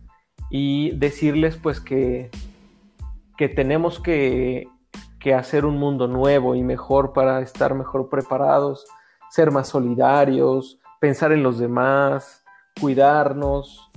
y 0.51 0.93
decirles 0.93 1.57
pues 1.57 1.81
que, 1.81 2.31
que 3.37 3.49
tenemos 3.49 3.99
que, 4.01 4.69
que 5.19 5.35
hacer 5.35 5.65
un 5.65 5.79
mundo 5.79 6.07
nuevo 6.07 6.55
y 6.55 6.63
mejor 6.63 7.13
para 7.13 7.41
estar 7.41 7.75
mejor 7.75 8.09
preparados, 8.09 8.87
ser 9.31 9.51
más 9.51 9.69
solidarios, 9.69 10.79
pensar 11.01 11.33
en 11.33 11.43
los 11.43 11.59
demás, 11.59 12.45
cuidarnos. 12.81 13.91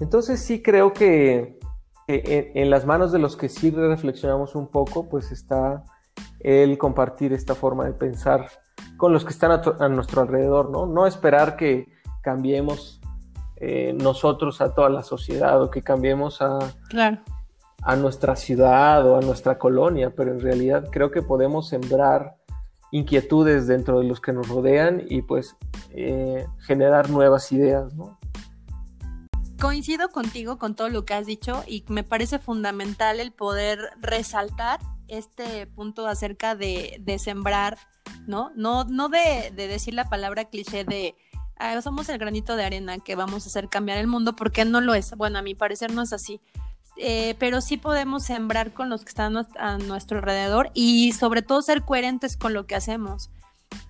Entonces 0.00 0.40
sí 0.40 0.62
creo 0.62 0.92
que, 0.92 1.58
en, 2.06 2.70
las 2.70 2.84
manos 2.84 3.12
de 3.12 3.18
los 3.18 3.36
que 3.36 3.48
sí 3.48 3.70
reflexionamos 3.70 4.54
un 4.54 4.68
poco, 4.68 5.08
pues 5.08 5.32
está 5.32 5.84
el 6.40 6.76
compartir 6.78 7.32
esta 7.32 7.54
forma 7.54 7.84
de 7.84 7.92
pensar 7.92 8.48
con 8.96 9.12
los 9.12 9.24
que 9.24 9.30
están 9.30 9.52
a, 9.52 9.88
nuestro 9.88 10.22
alrededor, 10.22 10.70
¿no? 10.70 10.86
No 10.86 11.06
esperar 11.06 11.56
que 11.56 11.88
cambiemos 12.22 13.00
eh, 13.56 13.92
nosotros 13.92 14.60
a 14.60 14.74
toda 14.74 14.88
la 14.88 15.02
sociedad 15.02 15.60
o 15.62 15.70
que 15.70 15.82
cambiemos 15.82 16.42
a, 16.42 16.58
a 17.82 17.96
nuestra 17.96 18.36
ciudad 18.36 19.06
o 19.06 19.16
a 19.16 19.20
nuestra 19.20 19.58
colonia, 19.58 20.12
pero 20.14 20.32
en 20.32 20.40
realidad 20.40 20.88
creo 20.90 21.10
que 21.10 21.22
podemos 21.22 21.68
sembrar 21.68 22.36
inquietudes 22.94 23.66
dentro 23.66 24.00
de 24.00 24.06
los 24.06 24.20
que 24.20 24.32
nos 24.32 24.48
rodean 24.48 25.02
y 25.08 25.22
pues 25.22 25.56
eh, 25.90 26.46
generar 26.60 27.10
nuevas 27.10 27.50
ideas, 27.52 27.94
¿no? 27.94 28.18
Coincido 29.60 30.08
contigo 30.10 30.58
con 30.58 30.74
todo 30.74 30.88
lo 30.88 31.04
que 31.04 31.14
has 31.14 31.26
dicho 31.26 31.64
y 31.66 31.84
me 31.88 32.04
parece 32.04 32.38
fundamental 32.38 33.20
el 33.20 33.32
poder 33.32 33.78
resaltar 34.00 34.80
este 35.08 35.66
punto 35.66 36.06
acerca 36.06 36.54
de, 36.54 36.96
de 37.00 37.18
sembrar 37.18 37.78
¿no? 38.26 38.50
No, 38.54 38.84
no 38.84 39.08
de, 39.08 39.50
decir 39.54 39.94
la 39.94 40.08
palabra 40.08 40.46
cliché 40.46 40.84
de 40.84 41.14
ah, 41.56 41.80
somos 41.82 42.08
el 42.08 42.18
granito 42.18 42.56
de 42.56 42.64
arena 42.64 42.98
que 42.98 43.16
vamos 43.16 43.44
a 43.44 43.48
hacer 43.48 43.68
cambiar 43.68 43.98
el 43.98 44.06
mundo, 44.06 44.36
porque 44.36 44.64
no 44.64 44.80
lo 44.80 44.94
es. 44.94 45.14
Bueno, 45.16 45.38
a 45.38 45.42
mi 45.42 45.54
parecer 45.54 45.92
no 45.92 46.02
es 46.02 46.12
así. 46.12 46.40
Eh, 46.96 47.34
pero 47.38 47.60
sí 47.60 47.76
podemos 47.76 48.24
sembrar 48.24 48.72
con 48.72 48.88
los 48.88 49.02
que 49.02 49.08
están 49.08 49.36
a 49.58 49.78
nuestro 49.78 50.18
alrededor 50.18 50.70
y 50.74 51.12
sobre 51.12 51.42
todo 51.42 51.60
ser 51.62 51.82
coherentes 51.82 52.36
con 52.36 52.54
lo 52.54 52.66
que 52.66 52.76
hacemos. 52.76 53.30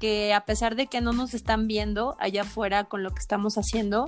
Que 0.01 0.33
a 0.33 0.45
pesar 0.47 0.77
de 0.77 0.87
que 0.87 1.01
no 1.01 1.13
nos 1.13 1.35
están 1.35 1.67
viendo 1.67 2.17
allá 2.19 2.43
afuera 2.43 2.85
con 2.85 3.03
lo 3.03 3.11
que 3.11 3.21
estamos 3.21 3.59
haciendo, 3.59 4.07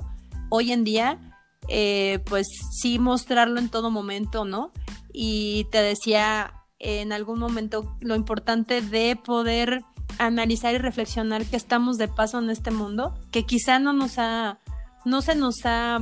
hoy 0.49 0.71
en 0.71 0.83
día 0.83 1.19
eh, 1.67 2.19
pues 2.25 2.47
sí 2.71 2.97
mostrarlo 2.97 3.59
en 3.59 3.69
todo 3.69 3.91
momento, 3.91 4.45
¿no? 4.45 4.71
Y 5.11 5.65
te 5.71 5.81
decía 5.81 6.53
en 6.79 7.11
algún 7.11 7.39
momento 7.39 7.97
lo 7.99 8.15
importante 8.15 8.81
de 8.81 9.15
poder 9.15 9.83
analizar 10.19 10.73
y 10.73 10.77
reflexionar 10.77 11.45
que 11.45 11.57
estamos 11.57 11.97
de 11.97 12.07
paso 12.07 12.39
en 12.39 12.49
este 12.49 12.71
mundo, 12.71 13.13
que 13.31 13.45
quizá 13.45 13.79
no 13.79 13.93
nos 13.93 14.17
ha, 14.17 14.59
no 15.05 15.21
se 15.21 15.35
nos 15.35 15.65
ha, 15.65 16.01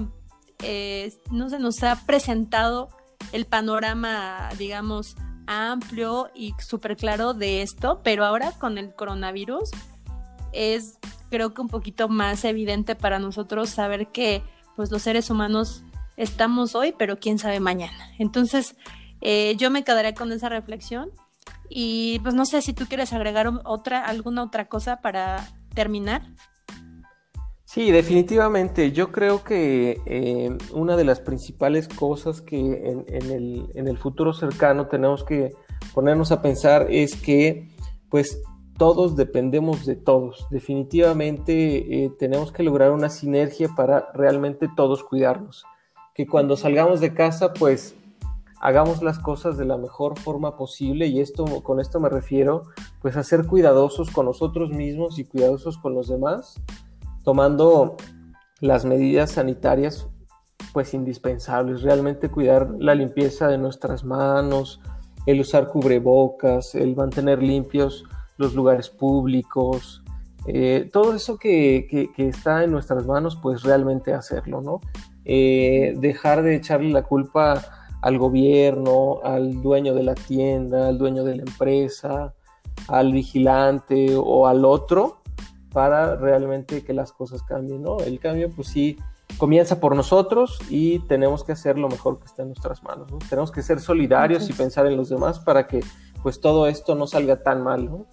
eh, 0.65 1.13
no 1.31 1.49
se 1.49 1.59
nos 1.59 1.83
ha 1.83 1.95
presentado 2.05 2.89
el 3.31 3.45
panorama, 3.45 4.49
digamos, 4.57 5.15
amplio 5.47 6.31
y 6.33 6.53
súper 6.59 6.97
claro 6.97 7.33
de 7.33 7.61
esto, 7.61 8.01
pero 8.03 8.25
ahora 8.25 8.51
con 8.51 8.77
el 8.77 8.95
coronavirus 8.95 9.69
es 10.53 10.97
creo 11.29 11.53
que 11.53 11.61
un 11.61 11.67
poquito 11.67 12.07
más 12.09 12.43
evidente 12.45 12.95
para 12.95 13.19
nosotros 13.19 13.69
saber 13.69 14.07
que 14.07 14.41
pues 14.75 14.91
los 14.91 15.01
seres 15.01 15.29
humanos 15.29 15.83
estamos 16.17 16.75
hoy, 16.75 16.93
pero 16.97 17.19
quién 17.19 17.37
sabe 17.37 17.59
mañana. 17.59 18.11
Entonces, 18.17 18.75
eh, 19.21 19.55
yo 19.57 19.69
me 19.69 19.83
quedaré 19.83 20.13
con 20.13 20.31
esa 20.31 20.49
reflexión 20.49 21.11
y 21.69 22.19
pues 22.19 22.33
no 22.33 22.45
sé 22.45 22.61
si 22.61 22.73
tú 22.73 22.85
quieres 22.85 23.13
agregar 23.13 23.51
otra, 23.65 24.03
alguna 24.03 24.43
otra 24.43 24.65
cosa 24.65 25.01
para 25.01 25.47
terminar. 25.73 26.23
Sí, 27.75 27.91
definitivamente. 27.91 28.93
Yo 28.93 29.11
creo 29.11 29.43
que 29.43 30.01
eh, 30.05 30.57
una 30.71 30.95
de 30.95 31.03
las 31.03 31.19
principales 31.19 31.89
cosas 31.89 32.41
que 32.41 32.57
en, 32.57 33.87
el, 33.87 33.97
futuro 33.97 34.31
cercano 34.31 34.87
tenemos 34.87 35.25
que 35.25 35.51
ponernos 35.93 36.31
a 36.31 36.41
pensar 36.41 36.87
es 36.89 37.17
que 37.17 37.67
pues 38.09 38.41
todos 38.77 39.17
dependemos 39.17 39.85
de 39.85 39.97
todos. 39.97 40.47
Definitivamente 40.51 42.05
eh, 42.05 42.13
tenemos 42.17 42.53
que 42.53 42.63
lograr 42.63 42.91
una 42.91 43.09
sinergia 43.09 43.67
para 43.75 44.09
realmente 44.13 44.69
todos 44.73 45.03
cuidarnos. 45.03 45.65
Que 46.13 46.25
cuando 46.25 46.55
salgamos 46.55 47.01
de 47.01 47.13
casa 47.13 47.51
pues 47.51 47.93
hagamos 48.61 49.03
las 49.03 49.19
cosas 49.19 49.57
de 49.57 49.65
la 49.65 49.75
mejor 49.75 50.17
forma 50.17 50.55
posible 50.55 51.07
y 51.07 51.19
esto 51.19 51.43
con 51.61 51.81
esto 51.81 51.99
me 51.99 52.07
refiero 52.07 52.63
pues 53.01 53.17
a 53.17 53.23
ser 53.23 53.45
cuidadosos 53.45 54.11
con 54.11 54.27
nosotros 54.27 54.71
mismos 54.71 55.19
y 55.19 55.25
cuidadosos 55.25 55.77
con 55.77 55.93
los 55.93 56.07
demás, 56.07 56.61
tomando 57.25 57.97
las 58.61 58.85
medidas 58.85 59.31
sanitarias 59.31 60.07
pues 60.71 60.93
indispensables, 60.93 61.81
realmente 61.81 62.29
cuidar 62.29 62.69
la 62.79 62.95
limpieza 62.95 63.47
de 63.47 63.57
nuestras 63.57 64.03
manos, 64.03 64.79
el 65.25 65.41
usar 65.41 65.67
cubrebocas, 65.67 66.75
el 66.75 66.95
mantener 66.95 67.41
limpios 67.41 68.05
los 68.37 68.53
lugares 68.53 68.89
públicos, 68.89 70.03
eh, 70.47 70.89
todo 70.91 71.15
eso 71.15 71.37
que, 71.37 71.87
está 72.17 72.63
en 72.63 72.71
nuestras 72.71 73.05
manos, 73.05 73.37
pues 73.41 73.63
realmente 73.63 74.13
hacerlo, 74.13 74.61
¿no? 74.61 74.81
Eh, 75.23 75.95
dejar 75.97 76.43
de 76.43 76.55
echarle 76.55 76.89
la 76.91 77.03
culpa 77.03 77.63
al 78.01 78.17
gobierno, 78.19 79.21
al 79.23 79.61
dueño 79.61 79.95
de 79.95 80.03
la 80.03 80.13
tienda, 80.13 80.89
al 80.89 80.97
dueño 80.97 81.23
de 81.23 81.37
la 81.37 81.43
empresa, 81.43 82.33
al 82.87 83.13
vigilante 83.13 84.15
o 84.15 84.45
al 84.45 84.65
otro 84.65 85.21
para 85.75 86.15
realmente 86.15 86.85
que 86.85 86.93
las 86.93 87.11
cosas 87.11 87.43
cambien, 87.43 87.81
¿no? 87.81 87.99
El 87.99 88.17
cambio 88.17 88.49
pues 88.49 88.69
sí 88.69 88.97
comienza 89.37 89.81
por 89.81 89.93
nosotros 89.93 90.57
y 90.69 90.99
tenemos 90.99 91.43
que 91.43 91.51
hacer 91.51 91.77
lo 91.77 91.89
mejor 91.89 92.17
que 92.17 92.27
está 92.27 92.43
en 92.43 92.47
nuestras 92.47 92.81
manos, 92.81 93.11
¿no? 93.11 93.17
Tenemos 93.29 93.51
que 93.51 93.61
ser 93.61 93.81
solidarios 93.81 94.49
y 94.49 94.53
pensar 94.53 94.85
en 94.87 94.95
los 94.95 95.09
demás 95.09 95.37
para 95.37 95.67
que 95.67 95.83
pues 96.23 96.39
todo 96.39 96.67
esto 96.67 96.95
no 96.95 97.07
salga 97.07 97.43
tan 97.43 97.61
mal, 97.61 97.87
¿no? 97.87 98.05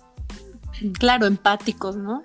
Claro, 0.99 1.27
empáticos, 1.27 1.97
¿no? 1.97 2.25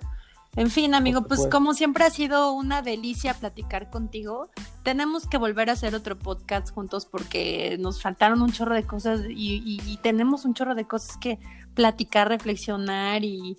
En 0.55 0.71
fin, 0.71 0.95
amigo, 0.95 1.21
pues 1.21 1.45
como 1.51 1.75
siempre 1.75 2.03
ha 2.03 2.09
sido 2.09 2.51
una 2.53 2.81
delicia 2.81 3.35
platicar 3.35 3.91
contigo. 3.91 4.49
Tenemos 4.81 5.27
que 5.27 5.37
volver 5.37 5.69
a 5.69 5.73
hacer 5.73 5.93
otro 5.93 6.17
podcast 6.17 6.73
juntos 6.73 7.05
porque 7.05 7.77
nos 7.79 8.01
faltaron 8.01 8.41
un 8.41 8.51
chorro 8.51 8.73
de 8.73 8.87
cosas 8.87 9.21
y, 9.29 9.99
tenemos 10.01 10.45
un 10.45 10.55
chorro 10.55 10.73
de 10.73 10.87
cosas 10.87 11.17
que 11.17 11.37
platicar, 11.75 12.29
reflexionar 12.29 13.23
y 13.23 13.55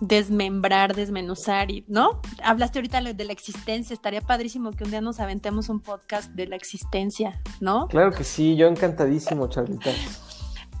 desmembrar, 0.00 0.94
desmenuzar 0.94 1.70
y, 1.70 1.84
¿no? 1.86 2.20
Hablaste 2.42 2.78
ahorita 2.78 3.00
de 3.00 3.24
la 3.24 3.32
existencia, 3.32 3.94
estaría 3.94 4.22
padrísimo 4.22 4.72
que 4.72 4.84
un 4.84 4.90
día 4.90 5.00
nos 5.00 5.20
aventemos 5.20 5.68
un 5.68 5.80
podcast 5.80 6.30
de 6.30 6.46
la 6.46 6.56
existencia, 6.56 7.40
¿no? 7.60 7.86
Claro 7.88 8.10
que 8.10 8.24
sí, 8.24 8.56
yo 8.56 8.66
encantadísimo, 8.66 9.48
Charlita. 9.48 9.90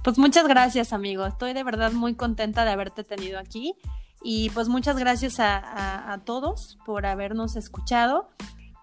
Pues 0.02 0.18
muchas 0.18 0.48
gracias, 0.48 0.94
amigo. 0.94 1.26
Estoy 1.26 1.52
de 1.52 1.62
verdad 1.62 1.92
muy 1.92 2.14
contenta 2.14 2.64
de 2.64 2.70
haberte 2.70 3.04
tenido 3.04 3.38
aquí. 3.38 3.74
Y 4.22 4.50
pues 4.50 4.68
muchas 4.68 4.98
gracias 4.98 5.36
a, 5.38 6.20
todos 6.24 6.78
por 6.84 7.06
habernos 7.06 7.56
escuchado. 7.56 8.28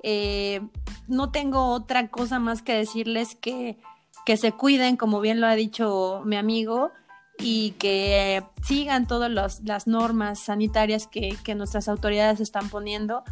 Eh, 0.03 0.61
no 1.07 1.31
tengo 1.31 1.71
otra 1.71 2.09
cosa 2.09 2.39
más 2.39 2.61
que 2.61 2.73
decirles 2.73 3.35
que, 3.35 3.77
que 4.25 4.38
se 4.38 4.51
cuiden, 4.51 4.97
como 4.97 5.19
bien 5.19 5.41
lo 5.41 5.47
ha 5.47 5.55
dicho 5.55 6.21
mi 6.25 6.38
amigo, 6.38 6.91
y 7.39 7.71
que 7.71 8.43
sigan 8.63 9.07
todas 9.07 9.31
las 9.63 9.88
normas 9.88 10.39
sanitarias 10.39 11.07
que, 11.07 11.38
que, 11.43 11.55
nuestras 11.55 11.88
autoridades 11.88 12.39
están 12.39 12.69
poniendo. 12.69 13.23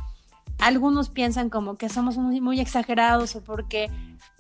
Algunos 0.59 1.09
piensan 1.09 1.49
como 1.49 1.75
que 1.75 1.89
somos 1.89 2.17
muy, 2.17 2.39
muy 2.39 2.59
exagerados 2.59 3.35
o 3.35 3.43
porque 3.43 3.89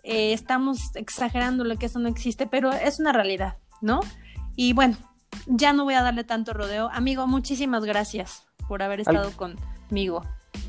eh, 0.03 0.33
estamos 0.33 0.95
exagerando 0.95 1.63
lo 1.63 1.77
que 1.77 1.87
eso 1.87 1.99
no 1.99 2.07
existe, 2.07 2.47
pero 2.47 2.71
es 2.71 2.99
una 2.99 3.11
realidad, 3.11 3.57
¿no? 3.81 3.99
Y 4.55 4.73
bueno, 4.73 4.97
ya 5.47 5.73
no 5.73 5.83
voy 5.83 5.95
a 5.95 6.03
darle 6.03 6.23
tanto 6.23 6.53
rodeo. 6.53 6.89
Amigo, 6.93 7.27
muchísimas 7.27 7.83
gracias 7.85 8.45
por 8.67 8.81
haber 8.83 9.01
estado 9.01 9.31
conmigo. 9.31 10.21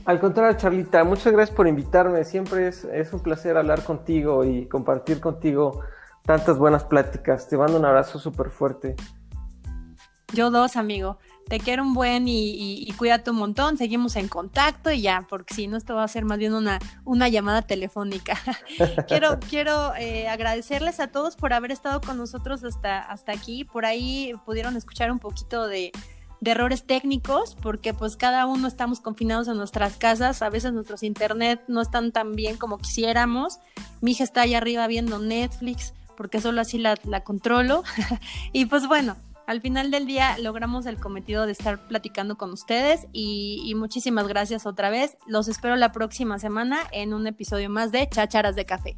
Al 0.04 0.20
contrario, 0.20 0.56
Charlita, 0.56 1.04
muchas 1.04 1.32
gracias 1.32 1.56
por 1.56 1.68
invitarme. 1.68 2.24
Siempre 2.24 2.68
es, 2.68 2.84
es 2.84 3.12
un 3.12 3.20
placer 3.20 3.56
hablar 3.56 3.84
contigo 3.84 4.44
y 4.44 4.66
compartir 4.66 5.20
contigo 5.20 5.80
tantas 6.26 6.58
buenas 6.58 6.84
pláticas. 6.84 7.48
Te 7.48 7.56
mando 7.56 7.78
un 7.78 7.84
abrazo 7.84 8.18
súper 8.18 8.50
fuerte. 8.50 8.96
Yo 10.32 10.50
dos, 10.50 10.76
amigo 10.76 11.18
te 11.48 11.60
quiero 11.60 11.84
un 11.84 11.94
buen 11.94 12.26
y, 12.26 12.92
cuídate 12.98 13.30
un 13.30 13.36
montón, 13.36 13.78
seguimos 13.78 14.16
en 14.16 14.26
contacto 14.28 14.90
y 14.90 15.00
ya, 15.00 15.26
porque 15.28 15.54
si 15.54 15.68
no, 15.68 15.76
esto 15.76 15.94
va 15.94 16.02
a 16.02 16.08
ser 16.08 16.24
más 16.24 16.38
bien 16.38 16.54
una, 16.54 16.80
una 17.04 17.28
llamada 17.28 17.62
telefónica. 17.62 18.36
quiero 19.08 19.38
quiero 19.48 19.94
eh, 19.94 20.28
agradecerles 20.28 20.98
a 20.98 21.08
todos 21.08 21.36
por 21.36 21.52
haber 21.52 21.70
estado 21.70 22.00
con 22.00 22.18
nosotros 22.18 22.64
hasta, 22.64 22.98
hasta 22.98 23.32
aquí. 23.32 23.64
Por 23.64 23.86
ahí 23.86 24.32
pudieron 24.44 24.76
escuchar 24.76 25.12
un 25.12 25.20
poquito 25.20 25.68
de, 25.68 25.92
de 26.40 26.50
errores 26.50 26.84
técnicos, 26.84 27.56
porque 27.62 27.94
pues 27.94 28.16
cada 28.16 28.46
uno 28.46 28.66
estamos 28.66 29.00
confinados 29.00 29.46
en 29.46 29.56
nuestras 29.56 29.96
casas, 29.96 30.42
a 30.42 30.50
veces 30.50 30.72
nuestros 30.72 31.04
internet 31.04 31.62
no 31.68 31.80
están 31.80 32.10
tan 32.10 32.32
bien 32.34 32.56
como 32.56 32.78
quisiéramos. 32.78 33.60
Mi 34.00 34.12
hija 34.12 34.24
está 34.24 34.42
allá 34.42 34.58
arriba 34.58 34.88
viendo 34.88 35.20
Netflix, 35.20 35.94
porque 36.16 36.40
solo 36.40 36.60
así 36.60 36.78
la, 36.78 36.96
controlo. 37.24 37.84
y 38.52 38.66
pues 38.66 38.86
bueno 38.88 39.16
al 39.46 39.60
final 39.60 39.92
del 39.92 40.06
día 40.06 40.36
logramos 40.38 40.86
el 40.86 40.98
cometido 40.98 41.46
de 41.46 41.52
estar 41.52 41.86
platicando 41.86 42.36
con 42.36 42.50
ustedes 42.52 43.06
y, 43.12 43.72
muchísimas 43.76 44.26
gracias 44.26 44.66
otra 44.66 44.90
vez. 44.90 45.16
Los 45.26 45.46
espero 45.46 45.76
la 45.76 45.92
próxima 45.92 46.40
semana 46.40 46.80
en 46.90 47.14
un 47.14 47.28
episodio 47.28 47.70
más 47.70 47.92
de 47.92 48.08
Chácharas 48.08 48.56
de 48.56 48.66
Café. 48.66 48.96